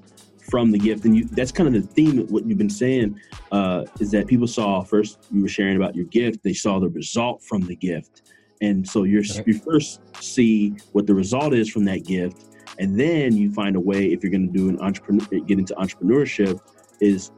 [0.50, 3.18] from the gift, and you that's kind of the theme of what you've been saying,
[3.50, 6.88] uh, is that people saw first you were sharing about your gift, they saw the
[6.90, 8.22] result from the gift,
[8.60, 9.46] and so you're Right.
[9.46, 12.44] you first see what the result is from that gift,
[12.78, 15.74] and then you find a way if you're going to do an entrepreneur get into
[15.74, 16.60] entrepreneurship
[17.00, 17.30] is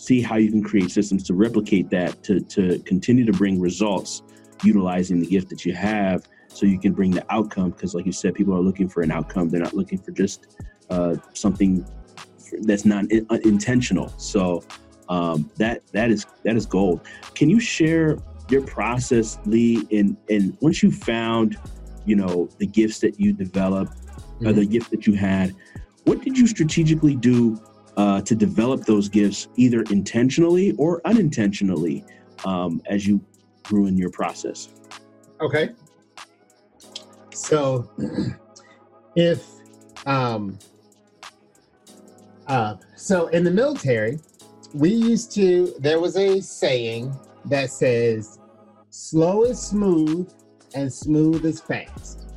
[0.00, 4.22] see how you can create systems to replicate that to to continue to bring results
[4.64, 7.70] utilizing the gift that you have so you can bring the outcome.
[7.70, 9.50] Because like you said people are looking for an outcome.
[9.50, 10.56] They're not looking for just
[10.88, 11.86] uh, something
[12.62, 14.08] that's not in, uh, intentional.
[14.16, 14.64] So
[15.10, 17.02] um, that that is that is gold.
[17.34, 18.16] Can you share
[18.48, 21.58] your process lee and and once you found
[22.06, 23.92] you know the gifts that you developed
[24.44, 25.54] or the gift that you had
[26.04, 27.60] what did you strategically do
[28.00, 32.02] uh, to develop those gifts either intentionally or unintentionally
[32.46, 33.20] um, as you
[33.62, 34.70] grew in your process?
[35.42, 35.70] Okay.
[37.34, 37.90] So,
[39.16, 39.44] if
[40.06, 40.58] um,
[42.46, 44.18] uh, so in the military,
[44.72, 45.74] we used to.
[45.78, 48.38] There was a saying that says,
[48.88, 50.32] "Slow is smooth,
[50.74, 52.32] and smooth is fast."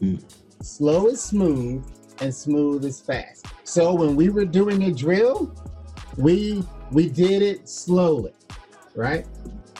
[0.00, 0.20] Mm.
[0.62, 1.84] Slow is smooth,
[2.20, 3.46] and smooth is fast.
[3.66, 5.52] So when we were doing a drill,
[6.16, 8.32] we we did it slowly,
[8.94, 9.26] right?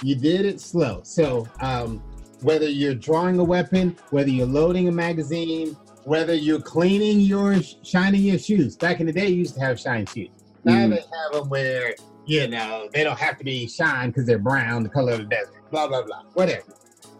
[0.03, 1.03] You did it slow.
[1.05, 2.03] So um,
[2.43, 8.23] whether you're drawing a weapon, whether you're loading a magazine, whether you're cleaning your shining
[8.23, 8.77] your shoes.
[8.77, 10.31] Back in the day, you used to have shine shoes.
[10.65, 10.91] Now Mm.
[10.91, 11.95] they have them where
[12.27, 15.25] you know they don't have to be shine because they're brown, the color of the
[15.27, 15.63] desert.
[15.71, 16.23] Blah blah blah.
[16.35, 16.75] Whatever.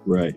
[0.05, 0.35] Right.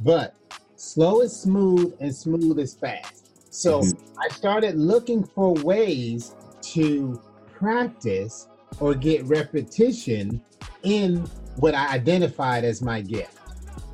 [0.00, 0.34] But
[0.74, 3.15] slow is smooth and smooth is fast.
[3.56, 3.94] So Mhm.
[4.18, 6.34] I started looking for ways
[6.74, 7.18] to
[7.54, 8.48] practice
[8.80, 10.42] or get repetition
[10.82, 11.24] in
[11.56, 13.38] what I identified as my gift,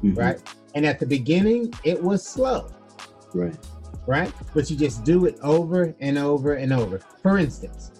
[0.03, 0.19] Mhm.
[0.19, 0.41] right?
[0.75, 2.71] And at the beginning, it was slow,
[3.35, 3.57] Right.
[4.09, 4.33] right?
[4.53, 6.99] But you just do it over and over and over.
[7.23, 7.93] For instance,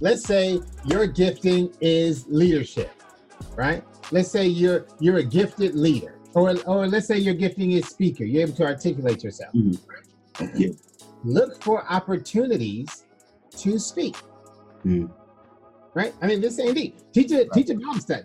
[0.00, 2.92] let's say your gifting is leadership,
[3.56, 3.84] right?
[4.10, 8.24] Let's say you're you're a gifted leader, or or let's say your gifting is speaker.
[8.24, 9.52] You're able to articulate yourself.
[9.54, 9.74] Mhm.
[9.74, 9.80] Yeah.
[11.24, 13.04] Look for opportunities
[13.58, 14.16] to speak.
[14.84, 15.10] Mm.
[15.94, 16.14] Right?
[16.20, 16.98] I mean, this ain't deep.
[17.12, 18.24] Teach a teach a Bible study.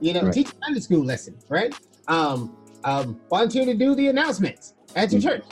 [0.00, 0.32] You know, Right.
[0.32, 1.36] teach a Sunday school lesson.
[1.48, 1.74] Right?
[2.08, 5.24] Um, um, volunteer to do the announcements at your Mhm.
[5.24, 5.44] church.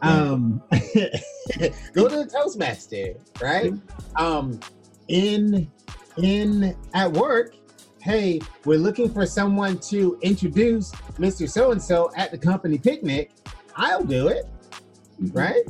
[0.00, 0.62] Um,
[1.92, 3.14] go to the Toastmaster.
[3.42, 3.74] Right?
[4.16, 4.58] Um,
[5.08, 5.70] in
[6.16, 7.54] in at work.
[8.00, 11.48] Hey, we're looking for someone to introduce Mr.
[11.48, 13.32] So and So at the company picnic.
[13.76, 14.46] I'll do it
[15.20, 15.34] Mhm.
[15.34, 15.64] right?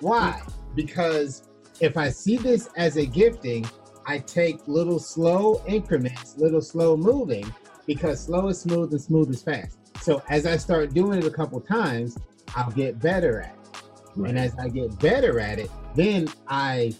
[0.00, 0.42] Why?
[0.74, 1.44] Because
[1.80, 3.66] if I see this as a gifting,
[4.06, 7.46] I take little slow increments, little slow moving,
[7.86, 9.78] because slow is smooth and smooth is fast.
[10.00, 12.18] So as I start doing it a couple times,
[12.54, 13.82] I'll get better at it.
[14.16, 14.30] Right.
[14.30, 16.94] And as I get better at it, then I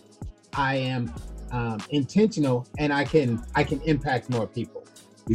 [0.55, 1.13] I am
[1.53, 4.85] um, intentional and I can I can impact more people.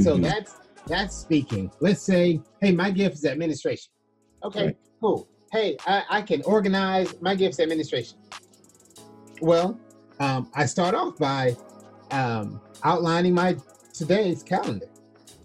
[0.02, 0.24] So Mhm.
[0.24, 0.56] that's
[0.88, 1.72] that's speaking.
[1.80, 3.92] Let's say, hey, my gift is administration.
[4.44, 4.78] Okay, Right.
[5.02, 5.28] cool.
[5.52, 8.18] Hey, I, I can organize my gifts administration.
[9.42, 9.80] Well,
[10.20, 11.56] um, I start off by
[12.12, 13.56] um, outlining my
[13.94, 14.88] today's calendar,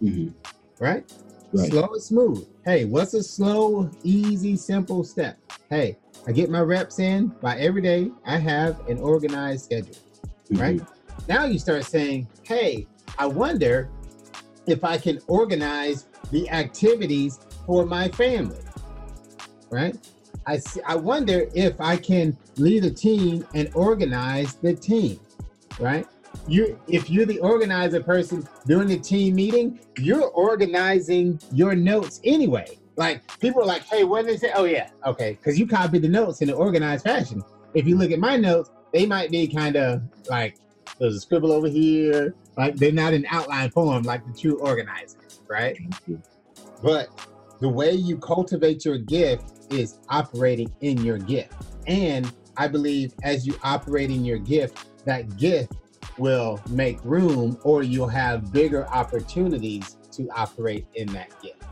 [0.02, 0.34] Mhm.
[0.78, 1.04] right?
[1.52, 1.70] Right.
[1.70, 2.46] Slow and smooth.
[2.64, 5.38] Hey, what's a slow, easy, simple step?
[5.70, 8.10] Hey, I get my reps in by every day.
[8.26, 9.96] I have an organized schedule
[10.50, 10.76] right?
[10.76, 10.86] Mhm.
[11.28, 12.86] Now you start saying, hey,
[13.18, 13.90] I wonder
[14.66, 18.58] if I can organize the activities for my family,
[19.70, 19.96] right?
[20.46, 25.18] I see, I wonder if I can lead a team and organize the team,
[25.79, 26.07] right?
[26.46, 32.79] You, if you're the organizer person during the team meeting, you're organizing your notes anyway.
[32.96, 34.53] Like people are like, hey, what did they say?
[34.55, 37.42] Oh yeah, okay, because you copied the notes in an organized fashion.
[37.74, 40.57] If you look at my notes, they might be kind of like
[40.98, 42.35] there's a scribble over here.
[42.57, 45.77] Like they're not in outline form like the true organizers, right?
[46.83, 47.09] But
[47.61, 51.55] the way you cultivate your gift is operating in your gift.
[51.87, 55.72] And I believe as you operate in your gift, that gift
[56.18, 61.62] will make room or you'll have bigger opportunities to operate in that gift.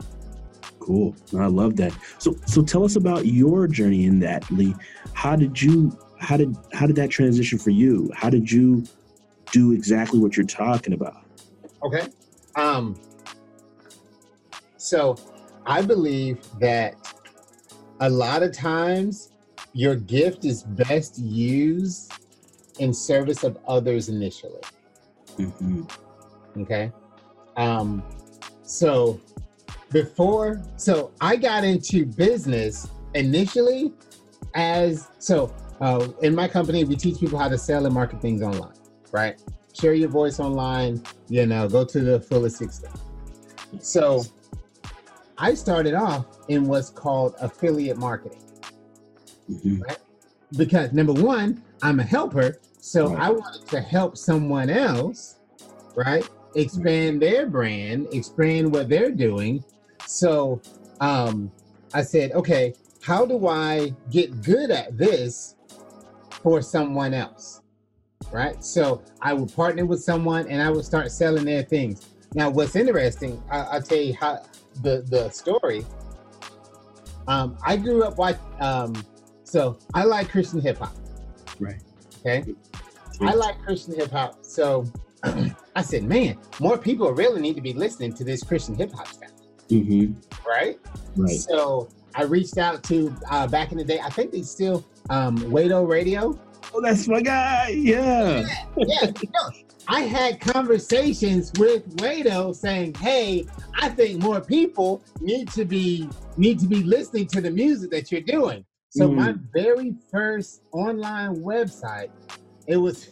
[0.79, 1.15] Cool.
[1.37, 1.93] I love that.
[2.17, 4.75] So so tell us about your journey in that, Lee.
[5.13, 8.11] How did you how did how did that transition for you?
[8.13, 8.83] How did you
[9.51, 11.23] do exactly what you're talking about?
[11.83, 12.07] Okay.
[12.55, 12.99] Um
[14.75, 15.15] so
[15.65, 16.95] I believe that
[17.99, 19.31] a lot of times
[19.73, 22.11] your gift is best used
[22.79, 24.61] in service of others initially.
[25.37, 25.89] Mhm.
[26.57, 26.91] Okay.
[27.55, 28.03] Um
[28.63, 29.19] so
[29.91, 33.93] before so I got into business initially
[34.55, 38.41] as so uh, in my company we teach people how to sell and market things
[38.41, 38.73] online,
[39.11, 39.41] right?
[39.79, 42.95] Share your voice online, you know, go to the fullest extent.
[43.79, 44.23] So
[45.37, 48.39] I started off in what's called affiliate marketing
[49.49, 49.81] Mhm.
[50.57, 53.19] because number one, I'm a helper, so Right.
[53.19, 55.37] I wanted to help someone else,
[55.95, 56.27] right?
[56.55, 59.63] Expand their brand, expand what they're doing.
[60.05, 60.61] So
[61.01, 61.51] um,
[61.93, 65.55] I said, okay, how do I get good at this
[66.43, 67.61] for someone else?
[68.31, 68.63] Right.
[68.63, 72.01] So I would partner with someone and I would start selling their things.
[72.35, 74.41] Now, what's interesting, I, I'll tell you how
[74.81, 75.85] the, the story.
[77.27, 78.93] Um, I grew up watching, um,
[79.43, 80.95] so I like Christian hip hop.
[81.59, 81.81] Right.
[82.19, 82.43] Okay.
[83.21, 84.39] I like Christian hip hop.
[84.41, 84.85] So
[85.75, 89.07] I said, man, more people really need to be listening to this Christian hip hop
[89.07, 89.31] stuff.
[89.69, 90.13] Mm-hmm.
[90.47, 90.79] Right?
[91.15, 91.39] Right.
[91.39, 93.99] So I reached out to uh, back in the day.
[93.99, 96.39] I think they still um Wade-O Radio.
[96.73, 97.69] Oh, that's my guy.
[97.69, 98.45] Yeah.
[98.77, 99.11] Yeah.
[99.33, 99.49] no,
[99.87, 103.45] I had conversations with Wade-O saying, "Hey,
[103.79, 108.11] I think more people need to be need to be listening to the music that
[108.11, 109.15] you're doing." So Mm.
[109.15, 112.09] my very first online website,
[112.67, 113.09] it was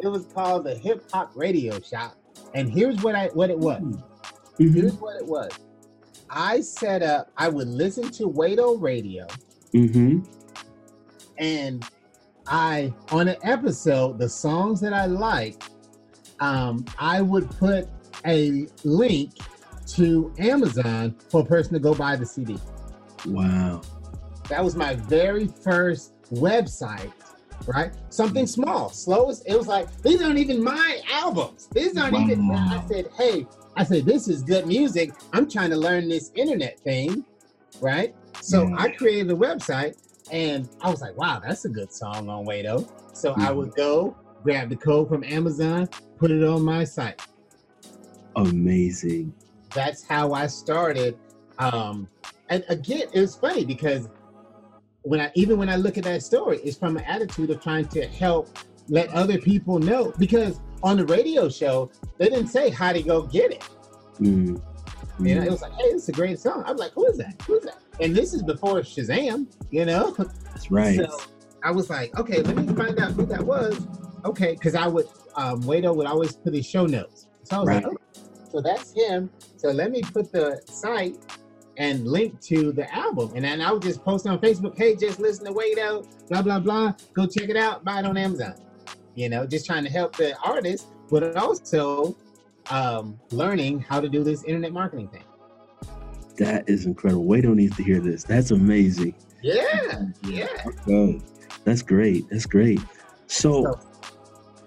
[0.00, 2.16] it was called the Hip Hop Radio Shop,
[2.54, 3.80] and here's what I what it was.
[3.82, 4.74] Mhm.
[4.74, 5.50] Here's what it was.
[6.28, 7.30] I set up.
[7.36, 9.26] I would listen to Wade-O Radio,
[9.74, 10.20] Mm-hmm.
[11.38, 11.84] and
[12.48, 15.62] I on an episode, the songs that I like,
[16.40, 17.88] um, I would put
[18.26, 19.32] a link
[19.88, 22.58] to Amazon for a person to go buy the CD.
[23.26, 23.80] Wow.
[24.48, 27.12] That was my very first website,
[27.66, 27.92] right?
[28.10, 29.28] Something small, slow.
[29.30, 31.68] as- It was like these aren't even my albums.
[31.72, 32.50] These aren't even.
[32.50, 35.12] I said, hey, I said this is good music.
[35.32, 37.24] I'm trying to learn this internet thing,
[37.80, 38.14] right?
[38.40, 38.76] So Yeah.
[38.78, 39.96] I created a website,
[40.30, 42.86] and I was like, wow, that's a good song on Wade-O.
[43.12, 43.56] So I Mhm.
[43.56, 47.20] would go grab the code from Amazon, put it on my site.
[48.36, 49.32] Amazing.
[49.74, 51.18] that's how I started.
[51.58, 52.08] Um,
[52.48, 54.08] and again, it was funny because
[55.02, 57.86] when I even when I look at that story, it's from an attitude of trying
[57.88, 58.48] to help
[58.88, 60.12] let other people know.
[60.18, 63.64] Because on the radio show, they didn't say how to go get it.
[64.20, 64.62] Mm.
[65.20, 66.62] You know, it was like, hey, is a great song.
[66.66, 67.40] I'm like, who is that?
[67.46, 67.78] Who is that?
[68.00, 70.10] And this is before Shazam, you know?
[70.12, 70.96] That's right.
[71.00, 71.18] So
[71.62, 73.86] I was like, okay, let me find out who that was.
[74.24, 75.06] Okay, because I would
[75.36, 77.28] um Wade-O would always put his show notes.
[77.44, 77.96] So I was like, Right.
[77.96, 79.30] oh, so that's him.
[79.56, 81.16] So let me put the site
[81.76, 83.32] and link to the album.
[83.34, 86.58] And then I would just post on Facebook, hey, just listen to Wade-O, blah, blah,
[86.58, 86.94] blah.
[87.12, 88.54] Go check it out, buy it on Amazon.
[89.14, 92.16] You know, just trying to help the artist, but also
[92.70, 95.22] um learning how to do this internet marketing thing.
[96.38, 97.24] That is incredible.
[97.24, 98.24] Wade-O needs to hear this.
[98.24, 99.14] That's amazing.
[99.42, 100.46] Yeah, yeah.
[100.88, 101.20] Okay.
[101.64, 102.28] That's great.
[102.30, 102.80] That's great.
[103.26, 103.80] So, So-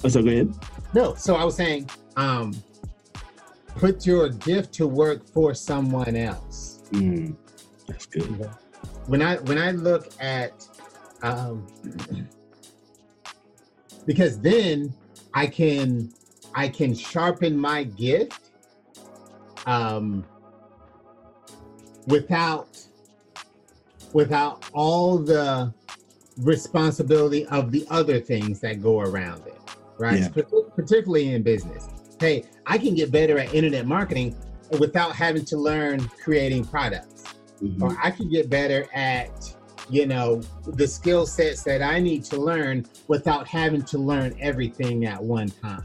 [0.04, 0.54] oh, so go ahead.
[0.94, 2.54] No, so I was saying, um,
[3.76, 6.82] put your gift to work for someone else.
[6.92, 7.36] Mm,
[7.88, 8.50] that's good.
[9.06, 10.68] When I when I look at,
[11.22, 11.66] um,
[14.06, 14.94] because then
[15.34, 16.12] I can
[16.56, 18.50] I can sharpen my gift,
[19.66, 20.26] um,
[22.10, 22.68] without
[24.14, 25.72] without all the
[26.42, 29.60] responsibility of the other things that go around it,
[30.00, 30.20] right?
[30.22, 30.30] Yeah.
[30.30, 31.88] Partic- Particularly in business.
[32.20, 34.36] Hey, I can get better at internet marketing
[34.80, 37.24] without having to learn creating products
[37.62, 37.82] Mhm.
[37.82, 39.56] or I can get better at,
[39.90, 45.06] you know, the skill sets that I need to learn without having to learn everything
[45.06, 45.84] at one time.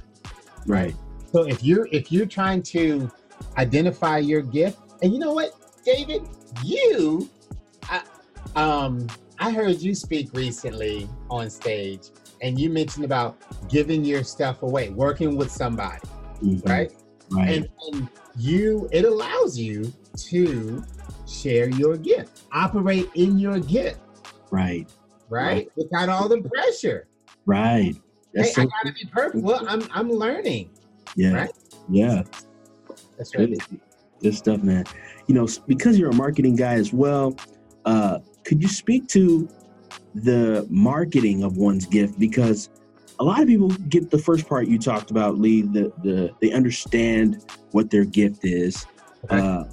[0.67, 0.95] Right.
[1.33, 3.11] So if you're if you're trying to
[3.59, 5.53] identify your gift, and you know what,
[5.85, 6.23] David,
[6.63, 7.29] you,
[7.89, 8.03] I,
[8.57, 9.07] um,
[9.39, 13.37] I heard you speak recently on stage, and you mentioned about
[13.69, 16.01] giving your stuff away, working with somebody,
[16.43, 16.69] Mhm.
[16.69, 16.93] right?
[17.31, 17.49] Right.
[17.49, 20.85] and, and you it allows you to
[21.27, 23.99] share your gift operate in your gift
[24.51, 24.87] right.
[25.29, 27.07] right, without all the pressure
[27.47, 27.95] Right.
[28.35, 30.71] That's hey so i gotta be perfect well i'm i'm learning
[31.17, 31.33] yeah.
[31.33, 31.53] right?
[31.89, 32.23] Yeah.
[33.17, 33.59] that's right
[34.25, 34.85] good stuff, man.
[35.27, 37.37] You know, because you're a marketing guy as well,
[37.85, 39.49] uh, could you speak to
[40.15, 42.19] the marketing of one's gift?
[42.19, 42.71] Because
[43.21, 45.63] a lot of people get the first part you talked about, Lee.
[45.63, 48.87] The the they understand what their gift is.
[49.31, 49.65] Uh,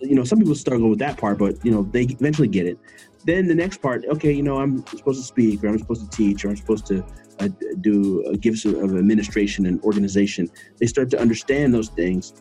[0.00, 2.78] you know, some people struggle with that part, but you know, they eventually get it.
[3.24, 6.16] Then the next part, okay, you know, I'm supposed to speak, or I'm supposed to
[6.16, 7.04] teach, or I'm supposed to
[7.40, 7.48] uh,
[7.80, 10.50] do uh, gifts of administration and organization.
[10.78, 12.34] They start to understand those things,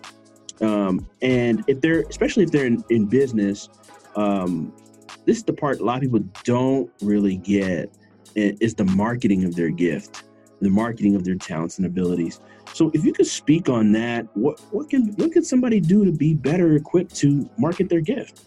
[0.61, 3.69] um, and if they're, especially if they're in, in business,
[4.15, 4.73] um,
[5.25, 7.91] this is the part a lot of people don't really get
[8.35, 10.23] is the marketing of their gift,
[10.61, 12.39] the marketing of their talents and abilities.
[12.73, 16.11] So, if you could speak on that, what what can what can somebody do to
[16.11, 18.45] be better equipped to market their gift?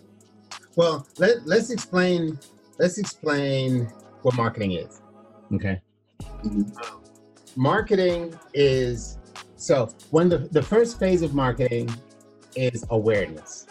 [0.77, 2.39] well let, let's explain
[2.79, 3.91] let's explain
[4.23, 5.01] what marketing is
[5.55, 5.81] okay
[6.45, 6.71] Mhm.
[7.57, 9.19] marketing is
[9.57, 11.89] so when the, the first phase of marketing
[12.55, 13.67] is awareness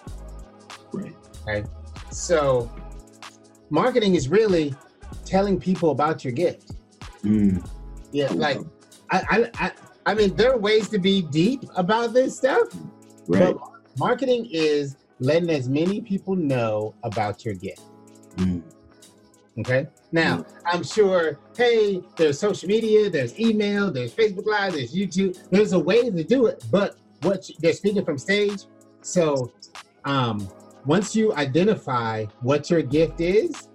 [0.94, 1.14] Right.
[1.48, 1.68] Okay.
[2.12, 2.72] So
[3.70, 4.74] marketing is really
[5.26, 6.76] telling people about your gift
[7.26, 7.68] Mm,
[8.12, 8.60] Yeah, like
[9.12, 9.72] I, I, I,
[10.06, 12.68] I mean, there are ways to be deep about this stuff,
[13.28, 13.56] right.
[13.56, 13.58] but
[13.98, 17.82] marketing is letting as many people know about your gift.
[18.36, 18.62] Mm,
[19.60, 19.88] Okay.
[20.12, 20.46] Now, Mm.
[20.66, 25.38] I'm sure, hey, there's social media, there's email, there's Facebook Live, there's YouTube.
[25.50, 28.64] There's a way to do it, but what you- they're speaking from stage.
[29.02, 29.52] So,
[30.04, 30.48] um,
[30.86, 33.70] once you identify what your gift is,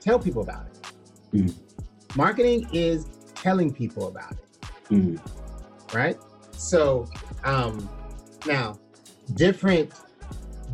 [0.00, 1.36] tell people about it.
[1.36, 1.54] Mm.
[2.16, 4.38] Marketing is telling people about it
[4.90, 5.18] Mm,
[5.94, 6.18] right?
[6.52, 7.06] So
[7.44, 7.88] um,
[8.46, 8.78] now,
[9.34, 9.90] different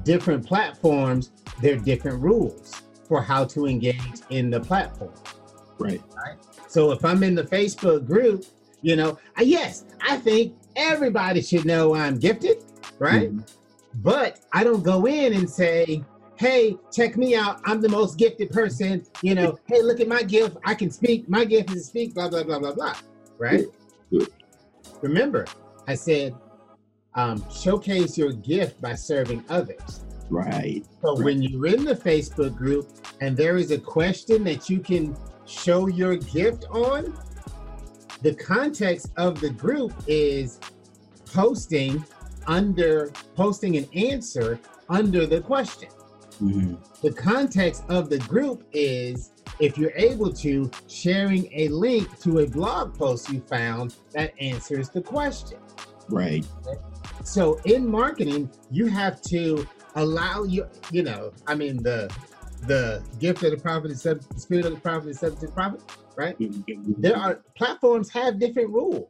[0.05, 1.31] different platforms,
[1.63, 2.73] they're different rules
[3.09, 5.13] for how to engage in the platform.
[5.79, 6.37] right.
[6.69, 8.45] So if I'm in the Facebook group,
[8.83, 12.65] you know, I- yes, I think everybody should know I'm gifted,
[12.99, 13.33] right?
[13.35, 13.49] Mhm.
[14.03, 16.05] But I don't go in and say,
[16.37, 17.61] hey, check me out.
[17.65, 19.05] I'm the most gifted person.
[19.23, 20.57] You know, hey, look at my gift.
[20.65, 21.29] I can speak.
[21.29, 22.95] My gift is to speak, blah, blah, blah, blah, blah.
[23.39, 23.67] Right?
[24.11, 24.29] Good.
[25.01, 25.47] Remember,
[25.87, 26.35] I said,
[27.15, 30.01] um, showcase your gift by serving others.
[30.31, 30.85] Right.
[31.03, 31.25] So Right.
[31.25, 32.89] when you're in the Facebook group
[33.21, 35.17] and there is a question that you can
[35.47, 37.15] show your gift on,
[38.23, 40.59] the context of the group is
[41.33, 42.05] posting
[42.47, 44.59] under posting an answer
[44.89, 45.89] under the question.
[46.41, 46.79] Mhm.
[47.03, 52.47] The context of the group is if you're able to sharing a link to a
[52.47, 55.59] blog post you found that answers the question.
[56.09, 56.47] Right.
[57.25, 59.67] So in marketing, you have to
[59.97, 62.11] allow you, you know, I mean the
[62.67, 65.47] the gift of the prophet is sub, the spirit of the prophet is subject to
[65.47, 65.81] the prophet,
[66.17, 66.39] right?
[66.39, 66.65] Mhm.
[66.99, 69.09] There are platforms have different rules.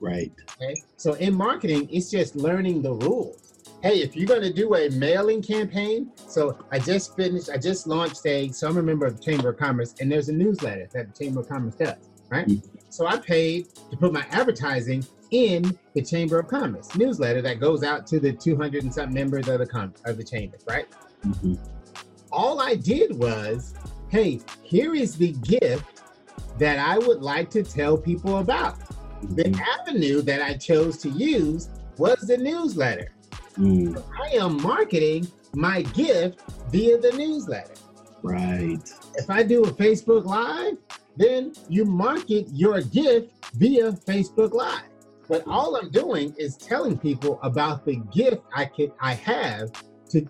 [0.00, 0.32] Right.
[0.62, 0.74] Okay.
[0.96, 3.54] So in marketing, it's just learning the rules.
[3.82, 8.24] Hey, if you're gonna do a mailing campaign, so I just finished, I just launched
[8.26, 11.14] a, so I'm a member of the Chamber of Commerce, and there's a newsletter that
[11.14, 11.96] the Chamber of Commerce does,
[12.30, 12.46] right?
[12.46, 12.62] Mhm.
[12.90, 17.82] So I paid to put my advertising in the Chamber of Commerce newsletter that goes
[17.82, 20.86] out to the 200 and something members of the com- of the chamber, right?
[21.24, 21.58] Mhm.
[22.30, 23.74] all I did was,
[24.10, 26.02] hey, here is the gift
[26.58, 28.76] that I would like to tell people about.
[29.34, 29.60] The Mhm.
[29.80, 33.08] avenue that I chose to use was the newsletter.
[33.56, 37.74] Mm, I am marketing my gift via the newsletter.
[38.22, 38.78] Right.
[39.16, 40.76] If I do a Facebook Live,
[41.16, 44.82] then you market your gift via Facebook Live.
[45.28, 49.70] But all I'm doing is telling people about the gift I could I have
[50.10, 50.26] to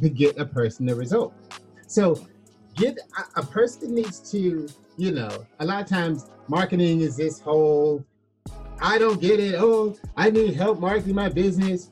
[0.00, 1.32] to get a person the result.
[1.86, 2.26] So
[2.76, 7.40] get a, a person needs to, you know, a lot of times marketing is this
[7.40, 8.04] whole
[8.80, 9.54] I don't get it.
[9.58, 11.90] Oh, I need help marketing my business.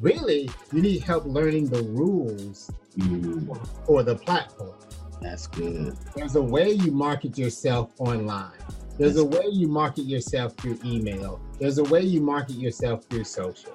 [0.00, 4.74] Really, you need help learning the rules Mm, for the platform.
[5.22, 5.96] that's good.
[6.14, 8.52] There's a way you market yourself online.
[9.02, 11.40] There's a way you market yourself through email.
[11.58, 13.72] There's a way you market yourself through social.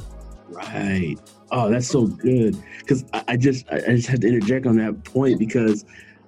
[0.48, 1.18] Right.
[1.52, 2.56] Oh, that's so good.
[2.80, 5.84] Because I, I just I just had to interject on that point because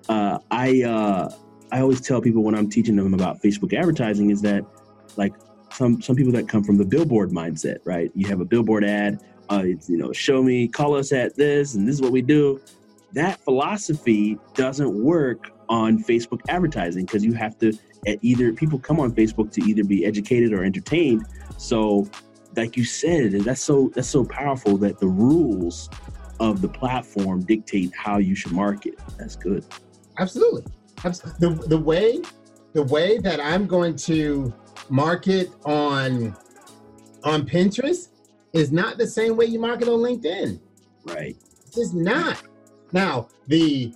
[0.10, 1.30] uh, I uh,
[1.72, 4.66] I always tell people when I'm teaching them about Facebook advertising is that
[5.16, 5.34] like
[5.72, 8.12] some some people that come from the billboard mindset, right?
[8.16, 11.74] You have a billboard ad, uh, it's, you know, show me, call us at this,
[11.76, 12.60] and this is what we do.
[13.14, 17.74] That philosophy doesn't work on Facebook advertising because you have to
[18.06, 21.26] eh, either people come on Facebook to either be educated or entertained.
[21.58, 22.10] So
[22.56, 25.90] like you said, that's so that's so powerful that the rules
[26.40, 28.96] of the platform dictate how you should market.
[29.18, 29.66] That's good.
[30.18, 30.64] Absolutely.
[31.04, 32.22] Abs- The, the way
[32.74, 34.54] the way that I'm going to
[34.90, 36.36] market on
[37.24, 38.10] on Pinterest
[38.54, 40.60] is not the same way you market on LinkedIn.
[41.06, 41.36] Right.
[41.76, 42.42] It's not.
[42.92, 43.94] Now, the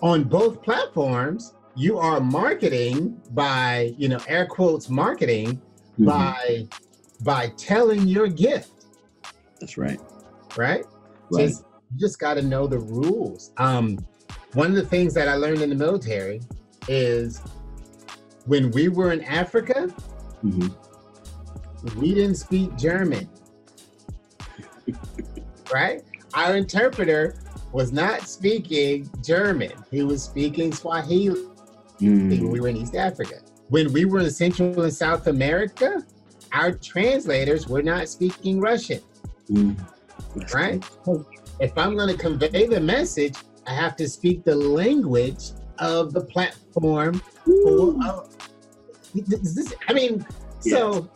[0.00, 5.60] on both platforms, you are marketing by, you know, air quotes marketing
[5.98, 6.06] Mhm.
[6.06, 6.68] by
[7.24, 8.86] by telling your gift,
[9.60, 10.00] That's right.
[10.56, 10.84] right?
[11.30, 11.46] Right.
[11.46, 13.52] Just you just got to know the rules.
[13.58, 14.04] Um,
[14.54, 16.40] one of the things that I learned in the military
[16.88, 17.40] is
[18.46, 19.88] when we were in Africa,
[20.40, 20.68] hmm
[21.96, 23.28] we didn't speak German,
[25.72, 26.02] right?
[26.34, 27.34] Our interpreter
[27.72, 31.48] was not speaking German; he was speaking Swahili.
[31.98, 33.36] when Mm, we were in East Africa.
[33.68, 36.04] When we were in Central and South America,
[36.52, 39.00] our translators were not speaking Russian,
[39.50, 39.76] mm.
[40.52, 40.84] Right?
[41.60, 46.22] If I'm going to convey the message, I have to speak the language of the
[46.22, 47.22] platform.
[47.64, 48.26] Or,
[49.14, 50.26] is this, I mean,
[50.60, 51.08] so,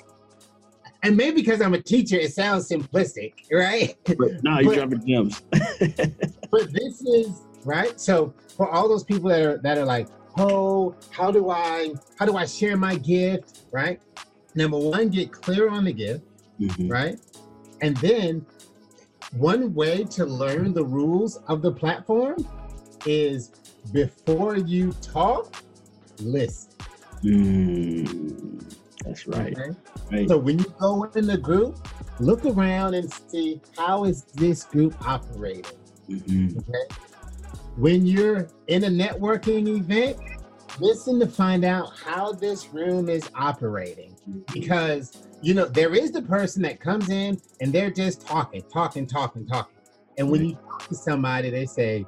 [1.07, 3.97] and maybe because I'm a teacher, it sounds simplistic, right?
[4.19, 5.41] But no, you're dropping gems.
[5.51, 10.07] but this is right so for all those people that are that are like
[10.39, 14.01] oh how do i how do i share my gift right
[14.55, 16.23] number one get clear on the gift
[16.61, 16.89] Mhm.
[16.89, 17.19] right
[17.83, 18.47] and then
[19.33, 22.37] one way to learn the rules of the platform
[23.05, 23.51] is
[23.93, 25.57] before you talk,
[26.21, 26.71] listen.
[27.25, 28.66] Mm,
[29.07, 29.57] that's right.
[29.57, 29.71] Okay?
[30.11, 30.29] Right.
[30.29, 31.77] So when you go in the group,
[32.19, 35.79] look around and see how is this group operating.
[36.09, 36.59] Mhm.
[36.59, 36.95] Okay.
[37.77, 40.17] When you're in a networking event,
[40.81, 44.17] listen to find out how this room is operating.
[44.53, 49.07] Because you know, there is the person that comes in and they're just talking, talking,
[49.07, 49.77] talking, talking.
[50.19, 52.07] And when you talk to somebody, they say,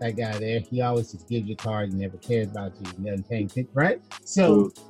[0.00, 2.86] that guy there, he always just gives you a card and never cares about you,
[2.96, 4.00] and doesn't pay attention, right?
[4.22, 4.84] So bec-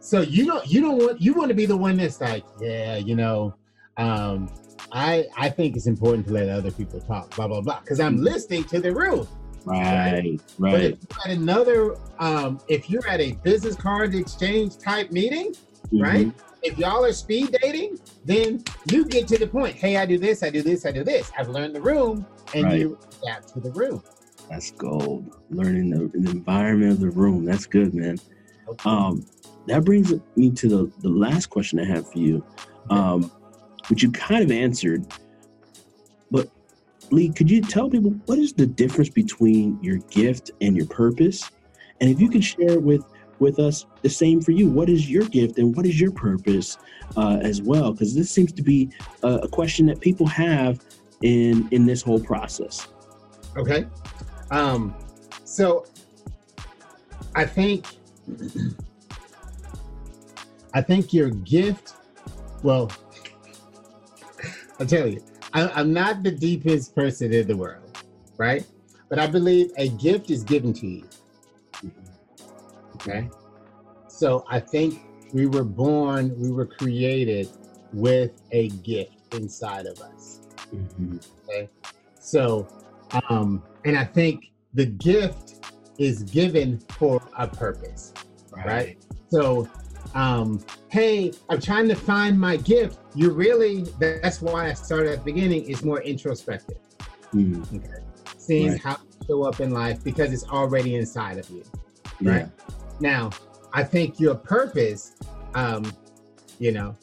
[0.00, 2.96] so you don't you don't want you want to be the one that's like, yeah,
[2.96, 3.54] you know,
[3.96, 4.50] um,
[4.92, 8.16] I I think it's important to let other people talk, blah blah blah, because I'm
[8.16, 9.26] listening to the room.
[9.64, 10.40] Right.
[10.58, 10.82] But Right.
[10.84, 15.54] if you're at another, um, if you're at a business card exchange type meeting,
[15.92, 16.26] right?
[16.26, 16.34] Mhm.
[16.62, 19.74] If y'all are speed dating, then you get to the point.
[19.76, 21.30] Hey, I do this, I do this, I do this.
[21.38, 22.80] I've learned the room, and Right.
[22.80, 24.02] you adapt to the room.
[24.50, 25.30] That's gold.
[25.50, 27.44] Learning the, the environment of the room.
[27.44, 28.18] That's good, man.
[28.84, 29.24] Um,
[29.66, 32.44] that brings me to the, the last question I have for you,
[32.90, 33.30] um,
[33.88, 35.06] which you kind of answered.
[36.30, 36.50] But
[37.10, 41.50] Lee, could you tell people what is the difference between your gift and your purpose?
[42.00, 43.04] And if you could share with
[43.38, 46.78] with us the same for you, what is your gift and what is your purpose
[47.16, 47.92] uh, as well?
[47.92, 48.90] Because this seems to be
[49.24, 50.80] a, a question that people have
[51.22, 52.88] in in this whole process.
[53.56, 53.86] Okay.
[54.50, 54.94] Um,
[55.44, 55.86] so
[57.34, 57.86] I think
[60.74, 61.94] I think your gift,
[62.62, 62.90] well,
[64.80, 67.98] I'll tell you, I, I'm not the deepest person in the world,
[68.38, 68.64] right?
[69.08, 71.08] But I believe a gift is given to you.
[72.96, 73.28] Okay.
[74.08, 75.00] So I think
[75.32, 77.48] we were born, we were created
[77.92, 80.40] with a gift inside of us.
[80.72, 81.20] Mhm.
[82.18, 82.66] So,
[83.28, 85.66] um, and I think the gift
[85.98, 88.14] is given for a purpose.
[88.64, 88.96] Right.
[89.28, 89.68] So,
[90.14, 90.60] um,
[90.90, 92.98] hey, I'm trying to find my gift.
[93.14, 96.78] You really, that's why I started at the beginning, is more introspective,
[97.34, 97.82] Mm,
[98.36, 98.80] seeing Right.
[98.80, 101.62] how you show up in life because it's already inside of you.
[102.20, 102.30] yeah.
[102.30, 102.48] Right.
[103.00, 103.30] Now,
[103.72, 105.16] I think your purpose,
[105.54, 105.90] um,
[106.58, 106.94] you know,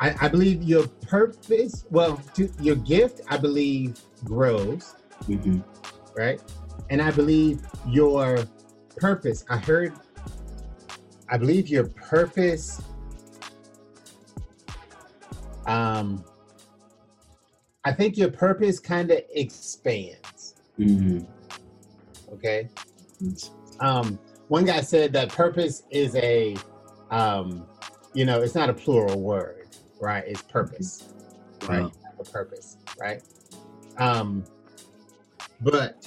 [0.00, 4.94] I, I believe your purpose, well, to, your gift, I believe grows.
[5.28, 5.62] Mhm.
[6.16, 6.40] right?
[6.90, 8.44] And I believe your
[8.96, 9.92] purpose, I heard,
[11.28, 12.80] I believe your purpose,
[15.66, 16.24] um,
[17.84, 21.26] I think your purpose kind of expands, Mhm.
[22.32, 22.68] okay?
[23.80, 24.18] Um,
[24.48, 26.56] one guy said that purpose is a,
[27.10, 27.66] um,
[28.12, 29.68] you know, it's not a plural word,
[30.00, 30.24] right?
[30.26, 31.08] It's purpose,
[31.68, 31.82] right?
[31.82, 31.92] Wow.
[32.20, 33.22] A purpose, right?
[33.98, 34.44] Um,
[35.60, 36.06] but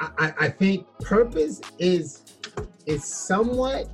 [0.00, 2.27] I, I think purpose is
[2.88, 3.86] is somewhat,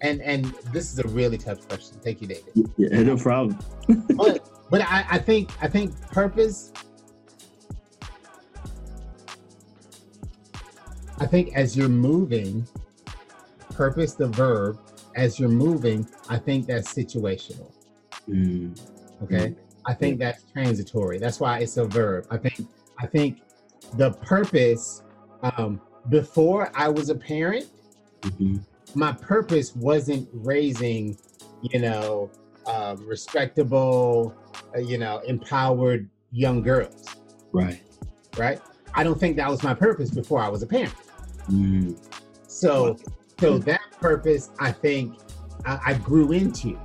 [0.00, 1.98] and and this is a really tough question.
[2.02, 2.70] Thank you, David.
[2.76, 3.58] Yeah, no problem.
[4.16, 6.72] But but I, I think I think purpose.
[11.18, 12.66] I think as you're moving,
[13.74, 14.78] purpose the verb.
[15.16, 17.72] As you're moving, I think that's situational.
[18.28, 18.78] Mm,
[19.24, 19.54] Okay.
[19.86, 21.18] I think that's transitory.
[21.18, 22.26] That's why it's a verb.
[22.30, 22.68] I think
[23.00, 23.40] I think
[23.96, 25.02] the purpose
[25.42, 27.66] um before I was a parent,
[28.22, 28.60] mhm.
[28.94, 31.16] my purpose wasn't raising,
[31.62, 32.30] you know,
[32.66, 34.34] um, respectable,
[34.74, 37.04] uh, you know, empowered young girls,
[37.52, 37.80] Right.
[38.36, 38.60] right?
[38.94, 40.94] I don't think that was my purpose before I was a parent.
[41.50, 41.96] Mm,
[42.46, 42.96] So,
[43.38, 45.18] so that purpose, I think,
[45.64, 46.78] I, I grew into.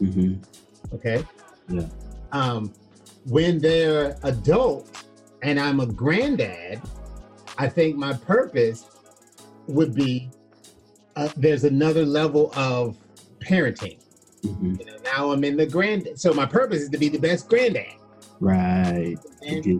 [0.00, 0.44] mhm.
[0.92, 1.24] Okay.
[1.68, 1.86] Yeah.
[2.32, 2.72] Um,
[3.26, 5.04] when they're adult
[5.42, 6.80] and I'm a granddad,
[7.58, 8.84] I think my purpose
[9.68, 10.28] would be
[11.16, 12.96] uh, there's another level of
[13.40, 13.98] parenting.
[14.42, 14.78] Mhm.
[14.80, 16.08] You know, now I'm in the grand.
[16.16, 17.86] So my purpose is to be the best granddad.
[18.40, 19.16] Right.
[19.46, 19.78] Okay.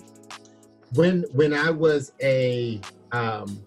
[0.95, 2.81] when when I was a
[3.13, 3.63] um,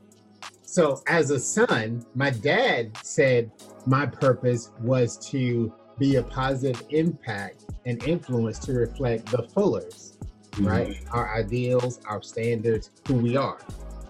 [0.62, 3.52] so as a son, my dad said
[3.88, 10.18] my purpose was to be a positive impact and influence to reflect the Fullers,
[10.52, 10.68] Mhm.
[10.70, 10.98] right?
[11.12, 13.58] Our ideals, our standards, who we are,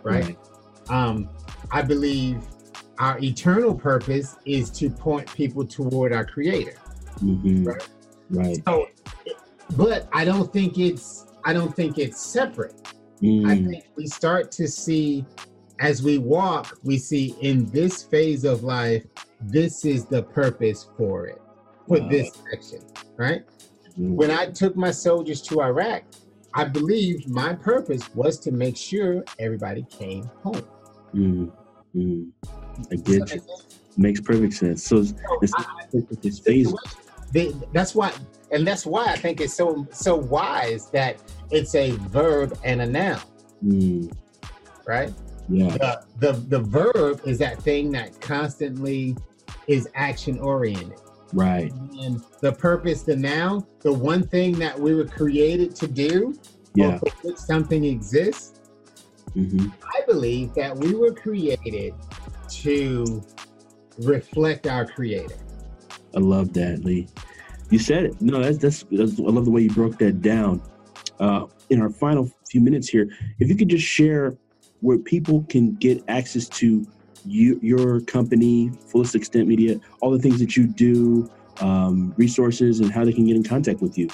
[0.03, 0.37] right?
[0.89, 1.29] Um,
[1.71, 2.39] I believe
[2.99, 6.75] our eternal purpose is to point people toward our Creator.
[7.19, 7.65] Mhm.
[7.65, 7.89] Right.
[8.29, 8.61] Right.
[8.65, 8.87] So,
[9.75, 12.75] but I don't think it's I don't think it's separate.
[13.45, 15.25] I Mm, think we start to see
[15.79, 19.05] as we walk, we see in this phase of life,
[19.41, 21.41] this is the purpose for it,
[21.87, 22.07] for Wow.
[22.09, 22.79] this section,
[23.17, 23.43] right?
[23.99, 26.03] mm, When I took my soldiers to Iraq,
[26.53, 30.65] I believed my purpose was to make sure everybody came home.
[31.13, 31.51] Mm,
[31.95, 32.29] mm.
[32.91, 33.41] I get you.
[33.97, 34.83] Makes perfect sense.
[34.83, 35.05] So,
[35.41, 35.53] it's,
[36.23, 36.73] it's, it's
[37.73, 38.13] that's why,
[38.51, 41.21] and that's why I think it's so so wise that
[41.51, 43.21] it's a verb and a noun.
[43.63, 44.15] Mm.
[44.85, 45.13] Right.
[45.49, 45.69] Yeah.
[45.69, 49.15] The, the the verb is that thing that constantly
[49.67, 50.99] is action oriented.
[51.33, 51.71] Right.
[51.99, 56.35] And the purpose, the noun, the one thing that we were created to do,
[56.75, 56.99] yeah.
[57.35, 58.59] something exists.
[59.35, 59.67] Mm-hmm.
[59.83, 61.93] I believe that we were created
[62.49, 63.23] to
[63.99, 65.35] reflect our creator.
[66.15, 67.07] I love that, Lee.
[67.69, 68.21] You said it.
[68.21, 70.61] No, that's, that's, that's I love the way you broke that down.
[71.19, 74.37] Uh, in our final few minutes here, if you could just share
[74.81, 76.85] where people can get access to
[77.25, 81.29] you, your company, Fullest Extent Media, all the things that you do,
[81.59, 84.07] um, resources, and how they can get in contact with you.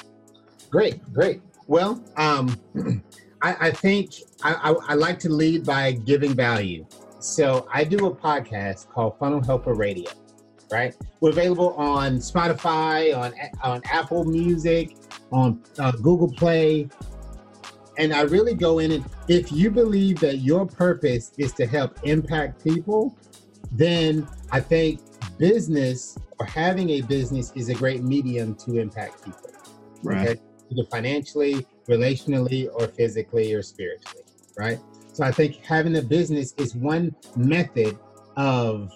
[0.69, 1.41] Great, great.
[1.67, 2.55] Well, um,
[3.41, 4.13] I, I, think
[4.43, 6.86] I, I, I like to lead by giving value.
[7.22, 10.09] So I do a podcast called Funnel Helper Radio,
[10.72, 10.95] right?
[11.19, 14.97] We're available on Spotify, on on Apple Music,
[15.32, 16.89] on uh, Google Play,
[17.99, 21.99] and I really go in and if you believe that your purpose is to help
[22.01, 23.15] impact people,
[23.72, 25.01] then I think
[25.38, 29.51] business or having a business is a great medium to impact people.
[30.01, 30.28] Right.
[30.28, 30.41] Okay?
[30.72, 34.24] Either financially, relationally, or physically or spiritually.
[34.57, 34.80] Right.
[35.14, 37.97] So I think having a business is one method
[38.38, 38.91] of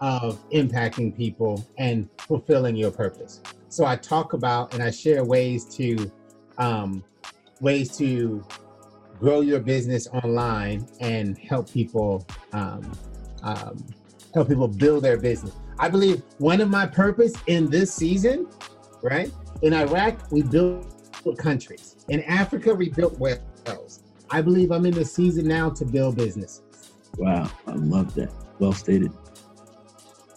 [0.00, 3.40] of impacting people and fulfilling your purpose.
[3.68, 6.10] So I talk about and I share ways to
[6.58, 7.02] um,
[7.60, 8.44] ways to
[9.18, 12.92] grow your business online and help people um,
[13.42, 13.84] um,
[14.34, 15.54] help people build their business.
[15.78, 18.48] I believe one of my purpose in this season,
[19.02, 19.30] right?
[19.62, 20.86] In Iraq, we built
[21.38, 21.96] countries.
[22.08, 24.04] In Africa, we built wells.
[24.30, 26.62] I believe I'm in the season now to build business.
[27.16, 28.32] Wow, I love that.
[28.58, 29.12] Well stated.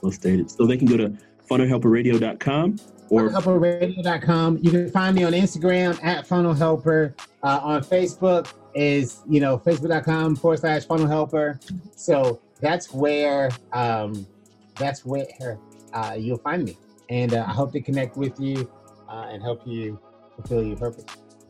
[0.02, 0.52] Well stated.
[0.52, 1.14] So they can go to
[1.50, 2.80] funnelhelperradio.com
[3.10, 4.60] or funnelhelperradio.com.
[4.62, 7.20] You can find me on Instagram at funnelhelper.
[7.42, 11.60] Uh, on Facebook is, you know, facebook.com forward slash funnelhelper.
[11.96, 14.28] So that's where, um,
[14.76, 15.58] that's where
[15.94, 16.78] uh, you'll find me.
[17.10, 18.72] And uh, I hope to connect with you
[19.10, 20.00] uh, and help you
[20.36, 21.06] fulfill your purpose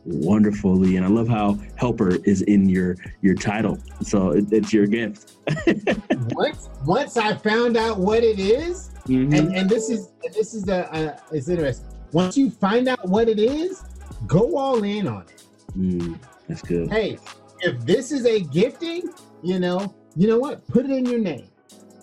[0.06, 3.78] wonderfully and i love how helper is in your your title.
[4.02, 5.34] So it, it's your gift.
[6.32, 9.34] Once once i found out what it is, mm-hmm.
[9.34, 11.88] and and this is this is the uh, it's interesting.
[12.14, 13.84] Once you find out what it is
[14.28, 15.44] go all in on it.
[15.78, 16.92] Mm, that's good.
[16.92, 17.18] Hey
[17.62, 19.10] if this is a gifting
[19.44, 20.66] you know you know what?
[20.68, 21.48] Put it in your name.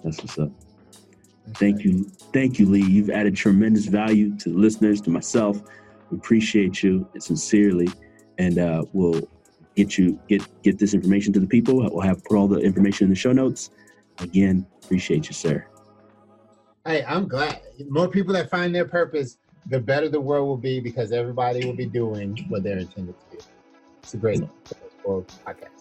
[0.03, 0.51] That's what's up.
[1.55, 2.05] Thank you.
[2.33, 2.85] Thank you lee.
[2.85, 5.63] You've added tremendous value to the listeners to myself
[6.13, 7.89] appreciate you sincerely,
[8.39, 9.29] and uh, we'll
[9.75, 11.77] get you get get this information to the people.
[11.77, 13.71] We'll have put all the information in the show notes.
[14.19, 15.67] Again, appreciate you, sir.
[16.87, 17.61] Hey, I'm glad.
[17.89, 21.77] More people that find their purpose, the better the world will be because everybody will
[21.77, 23.45] be doing what they're intended to do.
[24.03, 24.43] It's a great
[25.05, 25.77] podcast.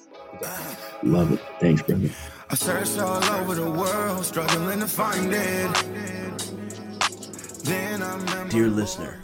[1.04, 1.40] Love it.
[1.60, 2.10] Thanks, brother.
[2.50, 6.36] I searched all over the world, struggling to find it.
[8.50, 9.20] Dear listener,